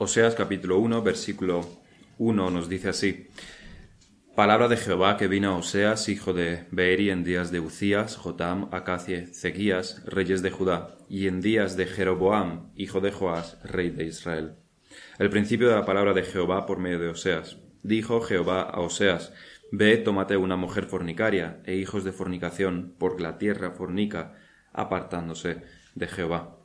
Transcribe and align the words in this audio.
Oseas 0.00 0.36
capítulo 0.36 0.78
1, 0.78 1.02
versículo 1.02 1.68
1 2.18 2.50
nos 2.50 2.68
dice 2.68 2.90
así. 2.90 3.26
Palabra 4.36 4.68
de 4.68 4.76
Jehová 4.76 5.16
que 5.16 5.26
vino 5.26 5.50
a 5.50 5.56
Oseas, 5.56 6.08
hijo 6.08 6.32
de 6.32 6.66
Beeri, 6.70 7.10
en 7.10 7.24
días 7.24 7.50
de 7.50 7.58
Ucías, 7.58 8.14
Jotam, 8.16 8.68
Acacie, 8.70 9.26
Zequías, 9.26 10.04
reyes 10.06 10.40
de 10.40 10.52
Judá, 10.52 10.96
y 11.08 11.26
en 11.26 11.40
días 11.40 11.76
de 11.76 11.86
Jeroboam, 11.86 12.70
hijo 12.76 13.00
de 13.00 13.10
Joás, 13.10 13.58
rey 13.64 13.90
de 13.90 14.04
Israel. 14.04 14.54
El 15.18 15.30
principio 15.30 15.68
de 15.68 15.74
la 15.74 15.84
palabra 15.84 16.12
de 16.12 16.22
Jehová 16.22 16.64
por 16.64 16.78
medio 16.78 17.00
de 17.00 17.08
Oseas. 17.08 17.56
Dijo 17.82 18.20
Jehová 18.20 18.62
a 18.62 18.78
Oseas, 18.78 19.32
Ve, 19.72 19.96
tómate 19.96 20.36
una 20.36 20.54
mujer 20.54 20.84
fornicaria 20.84 21.60
e 21.64 21.74
hijos 21.74 22.04
de 22.04 22.12
fornicación, 22.12 22.94
porque 23.00 23.24
la 23.24 23.36
tierra 23.36 23.72
fornica, 23.72 24.36
apartándose 24.72 25.62
de 25.96 26.06
Jehová. 26.06 26.56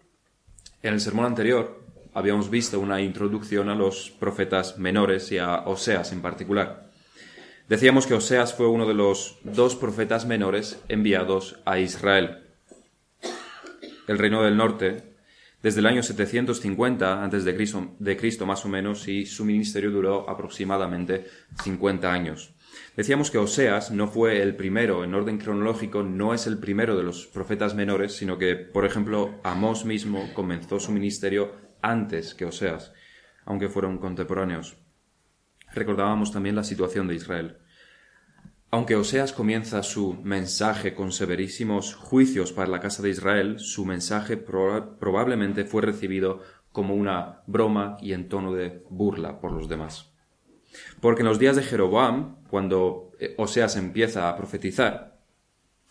En 0.83 0.93
el 0.93 0.99
sermón 0.99 1.25
anterior 1.25 1.83
habíamos 2.13 2.49
visto 2.49 2.79
una 2.79 3.01
introducción 3.01 3.69
a 3.69 3.75
los 3.75 4.11
profetas 4.11 4.77
menores 4.77 5.31
y 5.31 5.37
a 5.37 5.61
Oseas 5.61 6.11
en 6.11 6.21
particular. 6.21 6.91
Decíamos 7.67 8.05
que 8.05 8.13
Oseas 8.13 8.53
fue 8.53 8.67
uno 8.67 8.85
de 8.85 8.93
los 8.93 9.37
dos 9.43 9.75
profetas 9.75 10.25
menores 10.25 10.79
enviados 10.89 11.59
a 11.65 11.79
Israel. 11.79 12.43
El 14.07 14.17
reino 14.19 14.43
del 14.43 14.57
norte, 14.57 15.15
desde 15.61 15.79
el 15.79 15.85
año 15.85 16.03
750 16.03 17.23
antes 17.23 17.45
de 17.45 17.55
Cristo, 18.17 18.45
más 18.45 18.65
o 18.65 18.69
menos, 18.69 19.07
y 19.07 19.25
su 19.25 19.45
ministerio 19.45 19.91
duró 19.91 20.29
aproximadamente 20.29 21.25
50 21.63 22.11
años. 22.11 22.53
Decíamos 22.97 23.31
que 23.31 23.37
Oseas 23.37 23.91
no 23.91 24.07
fue 24.07 24.41
el 24.41 24.55
primero, 24.55 25.03
en 25.03 25.15
orden 25.15 25.37
cronológico, 25.37 26.03
no 26.03 26.33
es 26.33 26.45
el 26.47 26.59
primero 26.59 26.97
de 26.97 27.03
los 27.03 27.25
profetas 27.27 27.75
menores, 27.75 28.13
sino 28.13 28.37
que, 28.37 28.55
por 28.55 28.85
ejemplo, 28.85 29.39
Amós 29.43 29.85
mismo 29.85 30.29
comenzó 30.33 30.79
su 30.79 30.91
ministerio 30.91 31.62
antes 31.83 32.33
que 32.33 32.45
Oseas, 32.45 32.93
aunque 33.45 33.69
fueron 33.69 33.99
contemporáneos. 33.99 34.77
Recordábamos 35.73 36.31
también 36.31 36.55
la 36.55 36.63
situación 36.63 37.07
de 37.07 37.15
Israel. 37.15 37.57
Aunque 38.71 38.95
Oseas 38.95 39.33
comienza 39.33 39.83
su 39.83 40.15
mensaje 40.23 40.95
con 40.95 41.11
severísimos 41.11 41.93
juicios 41.93 42.51
para 42.51 42.71
la 42.71 42.79
casa 42.79 43.03
de 43.03 43.11
Israel, 43.11 43.59
su 43.59 43.85
mensaje 43.85 44.37
probablemente 44.37 45.65
fue 45.65 45.83
recibido 45.83 46.41
como 46.71 46.95
una 46.95 47.43
broma 47.45 47.97
y 48.01 48.13
en 48.13 48.29
tono 48.29 48.51
de 48.51 48.83
burla 48.89 49.39
por 49.39 49.51
los 49.51 49.69
demás. 49.69 50.11
Porque 51.01 51.21
en 51.21 51.27
los 51.27 51.37
días 51.37 51.55
de 51.55 51.61
Jeroboam, 51.61 52.37
cuando 52.49 53.11
eh, 53.19 53.35
Oseas 53.37 53.75
empieza 53.75 54.27
a 54.27 54.35
profetizar, 54.35 55.19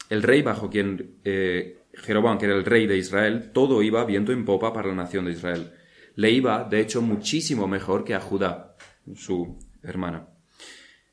el 0.09 0.25
rey 0.25 0.43
bajo 0.43 0.69
quien 0.69 1.19
eh, 1.23 1.85
Jeroboam, 1.95 2.39
que 2.39 2.47
era 2.47 2.57
el 2.57 2.65
rey 2.65 2.89
de 2.89 2.97
Israel, 2.97 3.53
todo 3.53 3.83
iba 3.83 4.05
viento 4.05 4.33
en 4.33 4.45
popa 4.45 4.73
para 4.73 4.89
la 4.89 4.95
nación 4.95 5.27
de 5.27 5.33
Israel 5.33 5.73
le 6.15 6.31
iba, 6.31 6.65
de 6.65 6.81
hecho, 6.81 7.03
muchísimo 7.03 7.67
mejor 7.67 8.05
que 8.05 8.15
a 8.15 8.21
Judá, 8.21 8.77
su 9.15 9.59
hermana. 9.83 10.29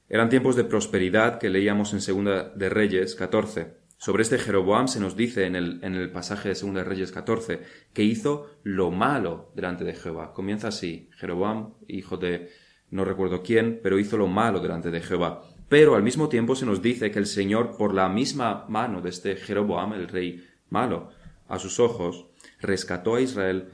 Eran 0.09 0.29
tiempos 0.29 0.55
de 0.55 0.63
prosperidad 0.63 1.37
que 1.39 1.49
leíamos 1.49 1.93
en 1.93 2.01
Segunda 2.01 2.49
de 2.49 2.69
Reyes 2.69 3.15
14. 3.15 3.77
Sobre 3.97 4.23
este 4.23 4.39
Jeroboam 4.39 4.87
se 4.87 4.99
nos 4.99 5.15
dice 5.15 5.45
en 5.45 5.55
el, 5.55 5.83
en 5.83 5.93
el 5.93 6.11
pasaje 6.11 6.49
de 6.49 6.55
Segunda 6.55 6.81
de 6.81 6.89
Reyes 6.89 7.11
14 7.11 7.61
que 7.93 8.03
hizo 8.03 8.49
lo 8.63 8.91
malo 8.91 9.51
delante 9.55 9.83
de 9.83 9.93
Jehová. 9.93 10.33
Comienza 10.33 10.69
así, 10.69 11.09
Jeroboam, 11.17 11.73
hijo 11.87 12.17
de 12.17 12.49
no 12.91 13.05
recuerdo 13.05 13.43
quién, 13.43 13.79
pero 13.83 13.99
hizo 13.99 14.17
lo 14.17 14.27
malo 14.27 14.59
delante 14.61 14.89
de 14.89 15.01
Jehová. 15.01 15.43
Pero 15.67 15.95
al 15.95 16.01
mismo 16.01 16.29
tiempo 16.29 16.55
se 16.55 16.65
nos 16.65 16.81
dice 16.81 17.11
que 17.11 17.19
el 17.19 17.27
Señor, 17.27 17.77
por 17.77 17.93
la 17.93 18.09
misma 18.09 18.65
mano 18.67 19.01
de 19.01 19.09
este 19.09 19.35
Jeroboam, 19.35 19.93
el 19.93 20.07
rey 20.07 20.43
malo, 20.69 21.11
a 21.47 21.59
sus 21.59 21.79
ojos, 21.79 22.25
rescató 22.59 23.15
a 23.15 23.21
Israel 23.21 23.69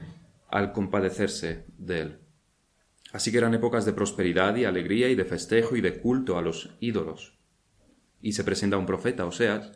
al 0.48 0.72
compadecerse 0.72 1.66
de 1.78 2.00
él. 2.00 2.18
Así 3.12 3.30
que 3.30 3.38
eran 3.38 3.54
épocas 3.54 3.84
de 3.84 3.92
prosperidad 3.92 4.56
y 4.56 4.64
alegría 4.64 5.08
y 5.08 5.14
de 5.14 5.24
festejo 5.24 5.76
y 5.76 5.80
de 5.80 5.98
culto 6.00 6.36
a 6.36 6.42
los 6.42 6.76
ídolos. 6.80 7.38
Y 8.20 8.32
se 8.32 8.44
presenta 8.44 8.76
un 8.76 8.86
profeta, 8.86 9.24
Oseas, 9.24 9.72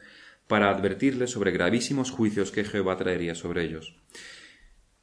para 0.47 0.70
advertirles 0.70 1.30
sobre 1.30 1.53
gravísimos 1.53 2.11
juicios 2.11 2.51
que 2.51 2.64
Jehová 2.64 2.97
traería 2.97 3.35
sobre 3.35 3.64
ellos. 3.64 3.97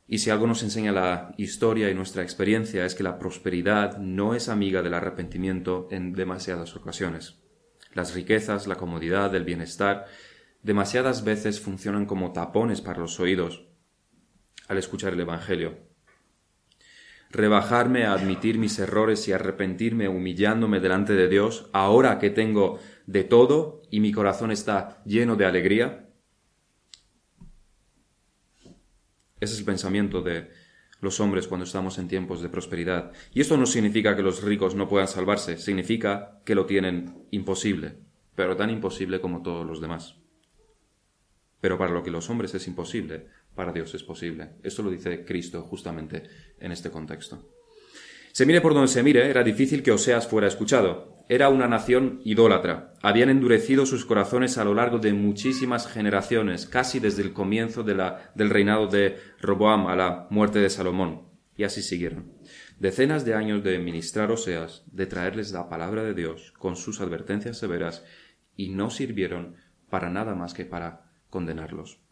Y 0.05 0.19
si 0.19 0.29
algo 0.29 0.47
nos 0.47 0.63
enseña 0.63 0.91
la 0.91 1.33
historia 1.37 1.89
y 1.89 1.93
nuestra 1.93 2.23
experiencia 2.23 2.85
es 2.85 2.95
que 2.95 3.03
la 3.03 3.19
prosperidad 3.19 3.97
no 3.97 4.35
es 4.35 4.49
amiga 4.49 4.81
del 4.81 4.93
arrepentimiento 4.93 5.87
en 5.91 6.13
demasiadas 6.13 6.75
ocasiones. 6.75 7.39
Las 7.93 8.13
riquezas, 8.13 8.67
la 8.67 8.75
comodidad, 8.75 9.33
el 9.35 9.43
bienestar, 9.43 10.05
demasiadas 10.63 11.23
veces 11.23 11.59
funcionan 11.59 12.05
como 12.05 12.31
tapones 12.31 12.81
para 12.81 12.99
los 12.99 13.19
oídos 13.19 13.66
al 14.67 14.77
escuchar 14.77 15.13
el 15.13 15.19
Evangelio. 15.19 15.77
Rebajarme 17.29 18.05
a 18.05 18.13
admitir 18.13 18.57
mis 18.57 18.79
errores 18.79 19.27
y 19.27 19.33
arrepentirme 19.33 20.07
humillándome 20.07 20.79
delante 20.79 21.13
de 21.13 21.27
Dios, 21.27 21.69
ahora 21.73 22.19
que 22.19 22.29
tengo 22.29 22.79
de 23.05 23.23
todo 23.23 23.81
y 23.91 23.99
mi 23.99 24.11
corazón 24.11 24.51
está 24.51 25.03
lleno 25.05 25.35
de 25.35 25.45
alegría. 25.45 26.09
Ese 29.39 29.53
es 29.53 29.59
el 29.59 29.65
pensamiento 29.65 30.21
de 30.21 30.49
los 30.99 31.19
hombres 31.19 31.47
cuando 31.47 31.65
estamos 31.65 31.97
en 31.97 32.07
tiempos 32.07 32.41
de 32.41 32.49
prosperidad. 32.49 33.11
Y 33.33 33.41
esto 33.41 33.57
no 33.57 33.65
significa 33.65 34.15
que 34.15 34.23
los 34.23 34.41
ricos 34.43 34.75
no 34.75 34.87
puedan 34.87 35.07
salvarse, 35.07 35.57
significa 35.57 36.41
que 36.43 36.55
lo 36.55 36.65
tienen 36.65 37.27
imposible, 37.31 37.97
pero 38.35 38.55
tan 38.55 38.69
imposible 38.69 39.21
como 39.21 39.41
todos 39.41 39.65
los 39.65 39.79
demás. 39.79 40.15
Pero 41.59 41.77
para 41.77 41.91
lo 41.91 42.03
que 42.03 42.11
los 42.11 42.29
hombres 42.29 42.53
es 42.55 42.67
imposible, 42.67 43.27
para 43.57 43.73
Dios 43.73 43.93
es 43.95 44.03
posible. 44.03 44.51
Esto 44.63 44.83
lo 44.83 44.91
dice 44.91 45.25
Cristo 45.25 45.63
justamente 45.63 46.23
en 46.59 46.71
este 46.71 46.91
contexto. 46.91 47.51
Se 48.31 48.45
mire 48.45 48.61
por 48.61 48.75
donde 48.75 48.87
se 48.87 49.01
mire, 49.01 49.31
era 49.31 49.43
difícil 49.43 49.81
que 49.81 49.91
Oseas 49.91 50.27
fuera 50.27 50.47
escuchado. 50.47 51.25
Era 51.27 51.49
una 51.49 51.67
nación 51.67 52.21
idólatra. 52.23 52.93
Habían 53.01 53.31
endurecido 53.31 53.87
sus 53.87 54.05
corazones 54.05 54.59
a 54.59 54.63
lo 54.63 54.75
largo 54.75 54.99
de 54.99 55.11
muchísimas 55.11 55.87
generaciones, 55.87 56.67
casi 56.67 56.99
desde 56.99 57.23
el 57.23 57.33
comienzo 57.33 57.83
del 57.83 58.49
reinado 58.51 58.85
de 58.87 59.17
Roboam 59.41 59.87
a 59.87 59.95
la 59.95 60.27
muerte 60.29 60.59
de 60.59 60.69
Salomón. 60.69 61.23
Y 61.55 61.63
así 61.63 61.81
siguieron. 61.81 62.33
Decenas 62.79 63.25
de 63.25 63.33
años 63.33 63.63
de 63.63 63.79
ministrar 63.79 64.31
Oseas, 64.31 64.83
de 64.91 65.07
traerles 65.07 65.51
la 65.51 65.67
palabra 65.67 66.03
de 66.03 66.13
Dios 66.13 66.53
con 66.59 66.75
sus 66.75 67.01
advertencias 67.01 67.57
severas, 67.57 68.05
y 68.55 68.69
no 68.69 68.91
sirvieron 68.91 69.55
para 69.89 70.11
nada 70.11 70.35
más 70.35 70.53
que 70.53 70.65
para 70.65 71.09
condenarlos. 71.31 72.06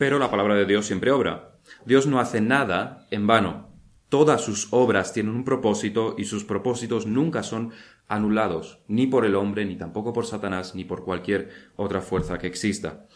Pero 0.00 0.18
la 0.18 0.30
palabra 0.30 0.54
de 0.54 0.64
Dios 0.64 0.86
siempre 0.86 1.10
obra. 1.10 1.58
Dios 1.84 2.06
no 2.06 2.20
hace 2.20 2.40
nada 2.40 3.06
en 3.10 3.26
vano. 3.26 3.68
Todas 4.08 4.42
sus 4.42 4.68
obras 4.70 5.12
tienen 5.12 5.34
un 5.34 5.44
propósito 5.44 6.14
y 6.16 6.24
sus 6.24 6.42
propósitos 6.42 7.04
nunca 7.04 7.42
son 7.42 7.72
anulados, 8.08 8.80
ni 8.88 9.06
por 9.06 9.26
el 9.26 9.34
hombre, 9.34 9.66
ni 9.66 9.76
tampoco 9.76 10.14
por 10.14 10.24
Satanás, 10.24 10.74
ni 10.74 10.84
por 10.84 11.04
cualquier 11.04 11.50
otra 11.76 12.00
fuerza 12.00 12.38
que 12.38 12.46
exista. 12.46 13.08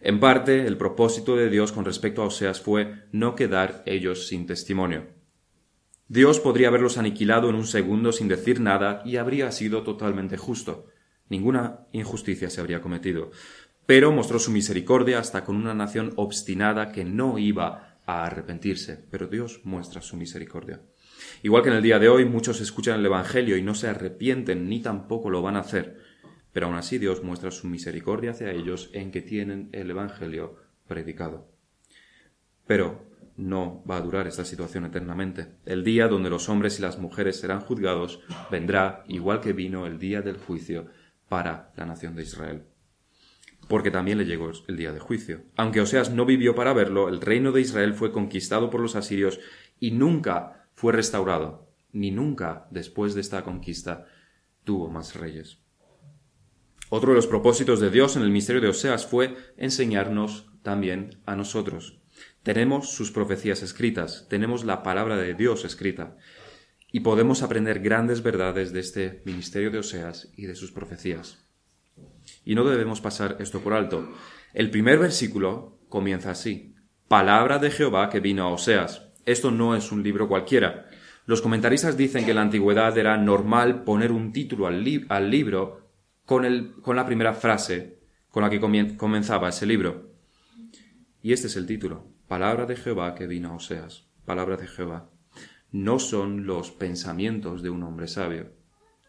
En 0.00 0.18
parte, 0.18 0.66
el 0.66 0.78
propósito 0.78 1.36
de 1.36 1.50
Dios 1.50 1.72
con 1.72 1.84
respecto 1.84 2.22
a 2.22 2.28
Oseas 2.28 2.62
fue 2.62 3.04
no 3.12 3.34
quedar 3.34 3.82
ellos 3.84 4.26
sin 4.26 4.46
testimonio. 4.46 5.08
Dios 6.08 6.40
podría 6.40 6.68
haberlos 6.68 6.96
aniquilado 6.96 7.50
en 7.50 7.54
un 7.54 7.66
segundo 7.66 8.12
sin 8.12 8.28
decir 8.28 8.62
nada 8.62 9.02
y 9.04 9.18
habría 9.18 9.52
sido 9.52 9.82
totalmente 9.82 10.38
justo. 10.38 10.86
Ninguna 11.28 11.86
injusticia 11.92 12.48
se 12.48 12.62
habría 12.62 12.80
cometido 12.80 13.30
pero 13.90 14.12
mostró 14.12 14.38
su 14.38 14.52
misericordia 14.52 15.18
hasta 15.18 15.42
con 15.42 15.56
una 15.56 15.74
nación 15.74 16.12
obstinada 16.14 16.92
que 16.92 17.04
no 17.04 17.38
iba 17.38 17.98
a 18.06 18.24
arrepentirse, 18.24 19.04
pero 19.10 19.26
Dios 19.26 19.62
muestra 19.64 20.00
su 20.00 20.16
misericordia. 20.16 20.80
Igual 21.42 21.64
que 21.64 21.70
en 21.70 21.74
el 21.74 21.82
día 21.82 21.98
de 21.98 22.08
hoy 22.08 22.24
muchos 22.24 22.60
escuchan 22.60 23.00
el 23.00 23.06
Evangelio 23.06 23.56
y 23.56 23.62
no 23.62 23.74
se 23.74 23.88
arrepienten 23.88 24.68
ni 24.68 24.80
tampoco 24.80 25.28
lo 25.28 25.42
van 25.42 25.56
a 25.56 25.62
hacer, 25.62 25.98
pero 26.52 26.66
aún 26.66 26.76
así 26.76 26.98
Dios 26.98 27.24
muestra 27.24 27.50
su 27.50 27.66
misericordia 27.66 28.30
hacia 28.30 28.52
ellos 28.52 28.90
en 28.92 29.10
que 29.10 29.22
tienen 29.22 29.70
el 29.72 29.90
Evangelio 29.90 30.54
predicado. 30.86 31.50
Pero 32.68 33.10
no 33.36 33.82
va 33.90 33.96
a 33.96 34.02
durar 34.02 34.28
esta 34.28 34.44
situación 34.44 34.84
eternamente. 34.84 35.48
El 35.66 35.82
día 35.82 36.06
donde 36.06 36.30
los 36.30 36.48
hombres 36.48 36.78
y 36.78 36.82
las 36.82 37.00
mujeres 37.00 37.40
serán 37.40 37.60
juzgados 37.60 38.20
vendrá 38.52 39.02
igual 39.08 39.40
que 39.40 39.52
vino 39.52 39.84
el 39.84 39.98
día 39.98 40.22
del 40.22 40.36
juicio 40.36 40.86
para 41.28 41.72
la 41.76 41.86
nación 41.86 42.14
de 42.14 42.22
Israel 42.22 42.62
porque 43.70 43.92
también 43.92 44.18
le 44.18 44.26
llegó 44.26 44.50
el 44.66 44.76
día 44.76 44.92
de 44.92 44.98
juicio. 44.98 45.44
Aunque 45.54 45.80
Oseas 45.80 46.10
no 46.10 46.26
vivió 46.26 46.56
para 46.56 46.72
verlo, 46.72 47.08
el 47.08 47.20
reino 47.20 47.52
de 47.52 47.60
Israel 47.60 47.94
fue 47.94 48.10
conquistado 48.10 48.68
por 48.68 48.80
los 48.80 48.96
asirios 48.96 49.38
y 49.78 49.92
nunca 49.92 50.68
fue 50.74 50.92
restaurado, 50.92 51.72
ni 51.92 52.10
nunca 52.10 52.66
después 52.72 53.14
de 53.14 53.20
esta 53.20 53.44
conquista 53.44 54.08
tuvo 54.64 54.90
más 54.90 55.14
reyes. 55.14 55.58
Otro 56.88 57.12
de 57.12 57.16
los 57.16 57.28
propósitos 57.28 57.78
de 57.78 57.90
Dios 57.90 58.16
en 58.16 58.22
el 58.22 58.30
misterio 58.30 58.60
de 58.60 58.70
Oseas 58.70 59.06
fue 59.06 59.36
enseñarnos 59.56 60.50
también 60.64 61.20
a 61.24 61.36
nosotros. 61.36 62.00
Tenemos 62.42 62.90
sus 62.90 63.12
profecías 63.12 63.62
escritas, 63.62 64.26
tenemos 64.28 64.64
la 64.64 64.82
palabra 64.82 65.16
de 65.16 65.34
Dios 65.34 65.64
escrita, 65.64 66.16
y 66.90 67.00
podemos 67.00 67.44
aprender 67.44 67.78
grandes 67.78 68.24
verdades 68.24 68.72
de 68.72 68.80
este 68.80 69.22
ministerio 69.24 69.70
de 69.70 69.78
Oseas 69.78 70.32
y 70.36 70.46
de 70.46 70.56
sus 70.56 70.72
profecías. 70.72 71.49
Y 72.50 72.56
no 72.56 72.64
debemos 72.64 73.00
pasar 73.00 73.36
esto 73.38 73.60
por 73.60 73.74
alto. 73.74 74.12
El 74.54 74.70
primer 74.70 74.98
versículo 74.98 75.78
comienza 75.88 76.32
así. 76.32 76.74
Palabra 77.06 77.60
de 77.60 77.70
Jehová 77.70 78.10
que 78.10 78.18
vino 78.18 78.42
a 78.42 78.48
Oseas. 78.48 79.06
Esto 79.24 79.52
no 79.52 79.76
es 79.76 79.92
un 79.92 80.02
libro 80.02 80.26
cualquiera. 80.26 80.88
Los 81.26 81.42
comentaristas 81.42 81.96
dicen 81.96 82.24
que 82.24 82.30
en 82.30 82.36
la 82.38 82.42
antigüedad 82.42 82.98
era 82.98 83.16
normal 83.16 83.84
poner 83.84 84.10
un 84.10 84.32
título 84.32 84.66
al, 84.66 84.82
libro 84.82 85.92
con, 86.24 86.44
el, 86.44 86.72
con, 86.82 86.96
la 86.96 87.06
primera 87.06 87.34
frase 87.34 88.00
con 88.30 88.42
la 88.42 88.50
que 88.50 88.58
comenzaba 88.96 89.50
ese 89.50 89.66
libro. 89.66 90.10
Y 91.22 91.32
este 91.32 91.46
es 91.46 91.54
el 91.54 91.66
título. 91.66 92.08
Palabra 92.26 92.66
de 92.66 92.74
Jehová 92.74 93.14
que 93.14 93.28
vino 93.28 93.50
a 93.50 93.54
Oseas. 93.54 94.08
Palabra 94.24 94.56
de 94.56 94.66
Jehová. 94.66 95.08
No 95.70 96.00
son 96.00 96.46
los 96.46 96.72
pensamientos 96.72 97.62
de 97.62 97.70
un 97.70 97.84
hombre 97.84 98.08
sabio. 98.08 98.50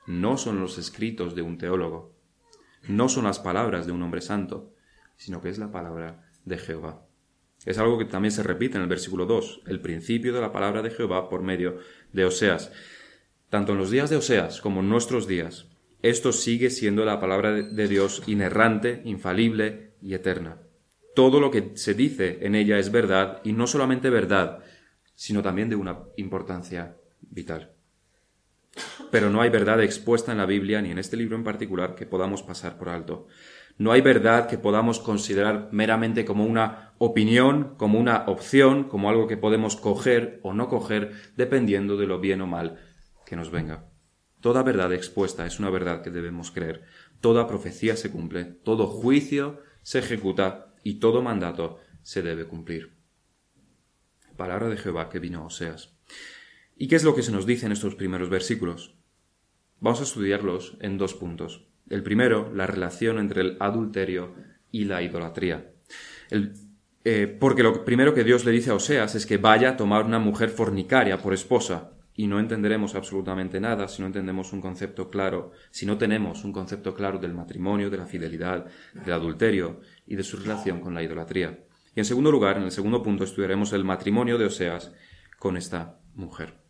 No 0.05 0.37
son 0.37 0.59
los 0.59 0.77
escritos 0.77 1.33
de 1.33 1.41
un 1.41 1.57
teólogo. 1.57 2.20
No 2.87 3.09
son 3.09 3.25
las 3.25 3.39
palabras 3.39 3.85
de 3.85 3.91
un 3.91 4.01
hombre 4.01 4.21
santo, 4.21 4.73
sino 5.15 5.41
que 5.41 5.49
es 5.49 5.57
la 5.57 5.71
palabra 5.71 6.23
de 6.45 6.57
Jehová. 6.57 7.05
Es 7.65 7.77
algo 7.77 7.99
que 7.99 8.05
también 8.05 8.31
se 8.31 8.43
repite 8.43 8.77
en 8.77 8.83
el 8.83 8.89
versículo 8.89 9.25
2, 9.25 9.61
el 9.67 9.81
principio 9.81 10.33
de 10.33 10.41
la 10.41 10.51
palabra 10.51 10.81
de 10.81 10.89
Jehová 10.89 11.29
por 11.29 11.43
medio 11.43 11.77
de 12.11 12.25
Oseas. 12.25 12.71
Tanto 13.49 13.73
en 13.73 13.77
los 13.77 13.91
días 13.91 14.09
de 14.09 14.15
Oseas 14.15 14.61
como 14.61 14.79
en 14.79 14.89
nuestros 14.89 15.27
días, 15.27 15.67
esto 16.01 16.31
sigue 16.31 16.71
siendo 16.71 17.05
la 17.05 17.19
palabra 17.19 17.51
de 17.51 17.87
Dios 17.87 18.23
inerrante, 18.25 19.03
infalible 19.05 19.93
y 20.01 20.15
eterna. 20.15 20.57
Todo 21.13 21.39
lo 21.39 21.51
que 21.51 21.73
se 21.75 21.93
dice 21.93 22.39
en 22.41 22.55
ella 22.55 22.79
es 22.79 22.91
verdad 22.91 23.41
y 23.43 23.53
no 23.53 23.67
solamente 23.67 24.09
verdad, 24.09 24.63
sino 25.13 25.43
también 25.43 25.69
de 25.69 25.75
una 25.75 25.99
importancia 26.17 26.97
vital. 27.19 27.75
Pero 29.11 29.29
no 29.29 29.41
hay 29.41 29.49
verdad 29.49 29.81
expuesta 29.81 30.31
en 30.31 30.37
la 30.37 30.45
Biblia 30.45 30.81
ni 30.81 30.91
en 30.91 30.97
este 30.97 31.17
libro 31.17 31.35
en 31.35 31.43
particular 31.43 31.95
que 31.95 32.05
podamos 32.05 32.43
pasar 32.43 32.77
por 32.77 32.89
alto. 32.89 33.27
No 33.77 33.91
hay 33.91 34.01
verdad 34.01 34.47
que 34.47 34.57
podamos 34.57 34.99
considerar 34.99 35.69
meramente 35.71 36.23
como 36.23 36.45
una 36.45 36.93
opinión, 36.97 37.75
como 37.77 37.99
una 37.99 38.25
opción, 38.27 38.85
como 38.85 39.09
algo 39.09 39.27
que 39.27 39.37
podemos 39.37 39.75
coger 39.75 40.39
o 40.43 40.53
no 40.53 40.69
coger, 40.69 41.13
dependiendo 41.35 41.97
de 41.97 42.07
lo 42.07 42.19
bien 42.19 42.41
o 42.41 42.47
mal 42.47 42.79
que 43.25 43.35
nos 43.35 43.49
venga. 43.49 43.85
Toda 44.39 44.63
verdad 44.63 44.93
expuesta 44.93 45.45
es 45.45 45.59
una 45.59 45.69
verdad 45.69 46.01
que 46.01 46.09
debemos 46.09 46.51
creer. 46.51 46.83
Toda 47.21 47.47
profecía 47.47 47.95
se 47.95 48.11
cumple, 48.11 48.45
todo 48.45 48.87
juicio 48.87 49.61
se 49.83 49.99
ejecuta 49.99 50.73
y 50.83 50.95
todo 50.99 51.21
mandato 51.21 51.79
se 52.01 52.21
debe 52.21 52.45
cumplir. 52.45 52.97
Palabra 54.37 54.69
de 54.69 54.77
Jehová 54.77 55.09
que 55.09 55.19
vino 55.19 55.45
Oseas. 55.45 55.95
¿Y 56.77 56.87
qué 56.87 56.95
es 56.95 57.03
lo 57.03 57.15
que 57.15 57.23
se 57.23 57.31
nos 57.31 57.45
dice 57.45 57.65
en 57.65 57.71
estos 57.71 57.95
primeros 57.95 58.29
versículos? 58.29 58.95
Vamos 59.79 59.99
a 59.99 60.03
estudiarlos 60.03 60.77
en 60.79 60.97
dos 60.97 61.13
puntos. 61.13 61.67
El 61.89 62.03
primero, 62.03 62.51
la 62.53 62.67
relación 62.67 63.19
entre 63.19 63.41
el 63.41 63.57
adulterio 63.59 64.33
y 64.71 64.85
la 64.85 65.01
idolatría. 65.01 65.73
Eh, 67.03 67.27
porque 67.39 67.63
lo 67.63 67.83
primero 67.83 68.13
que 68.13 68.23
Dios 68.23 68.45
le 68.45 68.51
dice 68.51 68.69
a 68.69 68.75
Oseas 68.75 69.15
es 69.15 69.25
que 69.25 69.37
vaya 69.37 69.71
a 69.71 69.77
tomar 69.77 70.05
una 70.05 70.19
mujer 70.19 70.49
fornicaria 70.49 71.17
por 71.17 71.33
esposa. 71.33 71.93
Y 72.13 72.27
no 72.27 72.39
entenderemos 72.39 72.93
absolutamente 72.93 73.59
nada 73.59 73.87
si 73.87 74.01
no 74.01 74.07
entendemos 74.07 74.53
un 74.53 74.61
concepto 74.61 75.09
claro, 75.09 75.51
si 75.71 75.85
no 75.85 75.97
tenemos 75.97 76.43
un 76.43 76.51
concepto 76.51 76.93
claro 76.93 77.17
del 77.17 77.33
matrimonio, 77.33 77.89
de 77.89 77.97
la 77.97 78.05
fidelidad, 78.05 78.65
del 78.93 79.13
adulterio 79.13 79.79
y 80.05 80.15
de 80.15 80.23
su 80.23 80.37
relación 80.37 80.81
con 80.81 80.93
la 80.93 81.01
idolatría. 81.01 81.59
Y 81.95 81.99
en 81.99 82.05
segundo 82.05 82.31
lugar, 82.31 82.57
en 82.57 82.63
el 82.63 82.71
segundo 82.71 83.01
punto, 83.01 83.23
estudiaremos 83.23 83.73
el 83.73 83.83
matrimonio 83.83 84.37
de 84.37 84.45
Oseas 84.45 84.93
con 85.39 85.57
esta 85.57 85.99
mujer. 86.13 86.60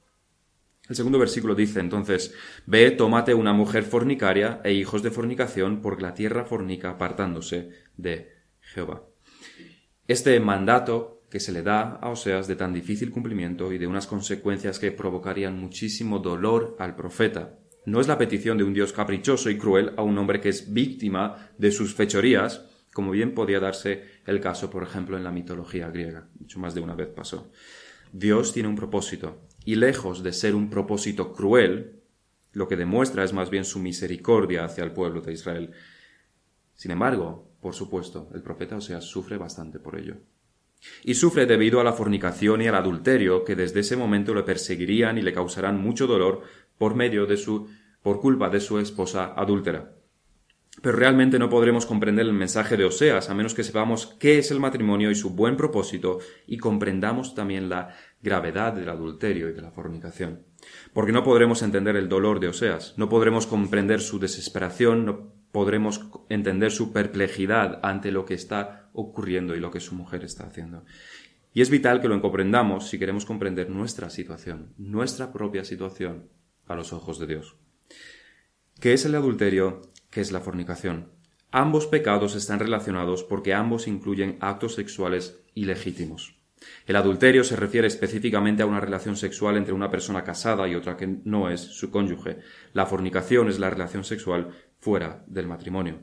El 0.92 0.98
segundo 0.98 1.20
versículo 1.20 1.56
dice 1.56 1.80
entonces, 1.80 2.34
Ve, 2.66 2.92
tómate 2.92 3.34
una 3.34 3.54
mujer 3.54 3.84
fornicaria 3.84 4.60
e 4.66 4.74
hijos 4.74 5.02
de 5.02 5.10
fornicación, 5.10 5.82
porque 5.82 6.02
la 6.02 6.14
tierra 6.14 6.44
fornica 6.44 6.90
apartándose 6.90 7.70
de 7.96 8.34
Jehová. 8.60 9.04
Este 10.06 10.38
mandato 10.42 11.24
que 11.30 11.40
se 11.40 11.54
le 11.54 11.64
da 11.64 11.96
a 11.96 12.10
Oseas 12.10 12.50
de 12.50 12.58
tan 12.58 12.74
difícil 12.74 13.10
cumplimiento 13.10 13.72
y 13.72 13.78
de 13.78 13.88
unas 13.88 14.06
consecuencias 14.06 14.80
que 14.80 14.92
provocarían 14.92 15.58
muchísimo 15.58 16.20
dolor 16.20 16.76
al 16.78 16.98
profeta, 16.98 17.58
no 17.86 18.02
es 18.02 18.10
la 18.10 18.18
petición 18.18 18.58
de 18.58 18.66
un 18.66 18.74
Dios 18.74 18.92
caprichoso 18.92 19.50
y 19.50 19.58
cruel 19.58 19.94
a 19.96 20.02
un 20.02 20.18
hombre 20.18 20.42
que 20.42 20.50
es 20.50 20.74
víctima 20.74 21.52
de 21.58 21.72
sus 21.72 21.96
fechorías, 21.96 22.66
como 22.94 23.12
bien 23.12 23.34
podía 23.34 23.62
darse 23.62 24.04
el 24.26 24.42
caso, 24.42 24.70
por 24.70 24.84
ejemplo, 24.84 25.16
en 25.16 25.24
la 25.24 25.32
mitología 25.32 25.90
griega. 25.90 26.28
Mucho 26.38 26.60
más 26.60 26.76
de 26.76 26.82
una 26.82 26.96
vez 26.96 27.08
pasó. 27.08 27.50
Dios 28.12 28.52
tiene 28.52 28.68
un 28.68 28.76
propósito, 28.76 29.48
y 29.66 29.76
lejos 29.76 30.24
de 30.24 30.34
ser 30.34 30.56
un 30.56 30.70
propósito 30.70 31.34
cruel, 31.34 32.02
lo 32.54 32.68
que 32.68 32.76
demuestra 32.76 33.24
es 33.24 33.34
más 33.34 33.50
bien 33.50 33.66
su 33.66 33.80
misericordia 33.80 34.66
hacia 34.66 34.84
el 34.84 34.92
pueblo 34.92 35.22
de 35.22 35.34
Israel. 35.34 35.72
Sin 36.76 36.92
embargo, 36.92 37.48
por 37.62 37.74
supuesto, 37.76 38.30
el 38.34 38.42
profeta 38.42 38.78
Oseas 38.78 39.06
sufre 39.06 39.38
bastante 39.38 39.80
por 39.80 39.98
ello. 39.98 40.16
Y 41.04 41.14
sufre 41.14 41.46
debido 41.46 41.80
a 41.80 41.84
la 41.84 41.94
fornicación 41.94 42.62
y 42.62 42.68
al 42.68 42.76
adulterio 42.76 43.46
que 43.46 43.56
desde 43.56 43.82
ese 43.82 43.96
momento 43.96 44.34
le 44.34 44.44
perseguirían 44.44 45.18
y 45.18 45.22
le 45.22 45.34
causarán 45.34 45.80
mucho 45.80 46.08
dolor 46.08 46.42
por 46.78 46.96
medio 46.96 47.28
de 47.28 47.38
su 47.38 47.70
por 48.02 48.20
culpa 48.20 48.50
de 48.50 48.60
su 48.60 48.80
esposa 48.80 49.34
adúltera. 49.36 49.94
Pero 50.82 50.98
realmente 50.98 51.38
no 51.38 51.50
podremos 51.50 51.86
comprender 51.86 52.26
el 52.26 52.34
mensaje 52.34 52.76
de 52.76 52.86
Oseas 52.86 53.30
a 53.30 53.36
menos 53.36 53.54
que 53.54 53.64
sepamos 53.64 54.16
qué 54.20 54.40
es 54.40 54.50
el 54.50 54.60
matrimonio 54.60 55.12
y 55.12 55.16
su 55.16 55.30
buen 55.30 55.56
propósito 55.56 56.20
y 56.48 56.58
comprendamos 56.58 57.36
también 57.36 57.70
la 57.70 57.96
gravedad 58.22 58.74
del 58.74 58.90
adulterio 58.90 59.50
y 59.50 59.54
de 59.54 59.62
la 59.62 59.72
fornicación. 59.72 60.44
Porque 60.94 61.12
no 61.12 61.24
podremos 61.24 61.62
entender 61.62 61.96
el 61.96 62.10
dolor 62.10 62.40
de 62.40 62.48
Oseas, 62.48 62.96
no 62.98 63.10
podremos 63.10 63.46
comprender 63.46 64.02
su 64.02 64.20
desesperación, 64.20 65.06
no 65.06 65.34
podremos 65.52 66.02
entender 66.30 66.72
su 66.72 66.92
perplejidad 66.92 67.80
ante 67.84 68.12
lo 68.12 68.26
que 68.26 68.34
está 68.34 68.90
ocurriendo 68.94 69.56
y 69.56 69.60
lo 69.60 69.70
que 69.70 69.80
su 69.80 69.94
mujer 69.96 70.24
está 70.24 70.46
haciendo. 70.46 70.84
Y 71.54 71.62
es 71.62 71.70
vital 71.70 72.02
que 72.02 72.08
lo 72.08 72.20
comprendamos 72.22 72.88
si 72.90 72.98
queremos 72.98 73.26
comprender 73.26 73.70
nuestra 73.70 74.10
situación, 74.10 74.74
nuestra 74.78 75.32
propia 75.32 75.64
situación 75.66 76.30
a 76.66 76.76
los 76.76 76.94
ojos 76.94 77.20
de 77.20 77.28
Dios. 77.28 77.58
¿Qué 78.80 78.94
es 78.94 79.06
el 79.06 79.16
adulterio 79.16 79.82
que 80.12 80.22
es 80.22 80.32
la 80.32 80.42
fornicación. 80.42 81.10
Ambos 81.52 81.88
pecados 81.88 82.36
están 82.36 82.60
relacionados 82.60 83.24
porque 83.24 83.54
ambos 83.54 83.88
incluyen 83.88 84.38
actos 84.40 84.76
sexuales 84.76 85.44
ilegítimos. 85.56 86.38
El 86.86 86.96
adulterio 86.96 87.44
se 87.44 87.56
refiere 87.56 87.88
específicamente 87.88 88.62
a 88.62 88.68
una 88.68 88.80
relación 88.80 89.18
sexual 89.18 89.58
entre 89.58 89.74
una 89.74 89.90
persona 89.90 90.24
casada 90.24 90.68
y 90.68 90.76
otra 90.76 90.96
que 90.96 91.08
no 91.08 91.50
es 91.50 91.62
su 91.62 91.90
cónyuge. 91.90 92.38
La 92.74 92.86
fornicación 92.86 93.50
es 93.50 93.58
la 93.58 93.70
relación 93.70 94.04
sexual 94.04 94.52
fuera 94.78 95.24
del 95.28 95.48
matrimonio. 95.48 96.00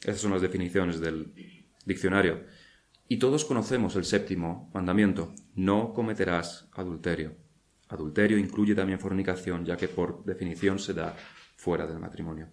Esas 0.00 0.20
son 0.20 0.32
las 0.32 0.40
definiciones 0.40 0.98
del 0.98 1.34
diccionario. 1.84 2.44
Y 3.06 3.18
todos 3.18 3.44
conocemos 3.44 3.96
el 3.96 4.04
séptimo 4.04 4.70
mandamiento, 4.72 5.34
no 5.54 5.92
cometerás 5.92 6.68
adulterio. 6.72 7.36
Adulterio 7.88 8.38
incluye 8.38 8.74
también 8.74 9.00
fornicación, 9.00 9.64
ya 9.64 9.76
que 9.76 9.88
por 9.88 10.24
definición 10.24 10.78
se 10.78 10.94
da 10.94 11.16
fuera 11.60 11.86
del 11.86 11.98
matrimonio. 11.98 12.48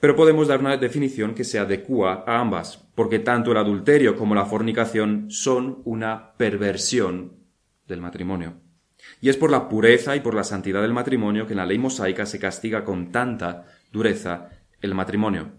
Pero 0.00 0.16
podemos 0.16 0.48
dar 0.48 0.60
una 0.60 0.76
definición 0.76 1.34
que 1.34 1.44
se 1.44 1.58
adecua 1.58 2.24
a 2.26 2.40
ambas, 2.40 2.88
porque 2.94 3.18
tanto 3.18 3.52
el 3.52 3.58
adulterio 3.58 4.16
como 4.16 4.34
la 4.34 4.46
fornicación 4.46 5.30
son 5.30 5.82
una 5.84 6.32
perversión 6.36 7.36
del 7.86 8.00
matrimonio. 8.00 8.54
Y 9.20 9.28
es 9.28 9.36
por 9.36 9.50
la 9.50 9.68
pureza 9.68 10.16
y 10.16 10.20
por 10.20 10.34
la 10.34 10.42
santidad 10.42 10.82
del 10.82 10.94
matrimonio 10.94 11.46
que 11.46 11.52
en 11.52 11.58
la 11.58 11.66
ley 11.66 11.78
mosaica 11.78 12.24
se 12.26 12.38
castiga 12.38 12.84
con 12.84 13.12
tanta 13.12 13.66
dureza 13.92 14.48
el 14.80 14.94
matrimonio. 14.94 15.52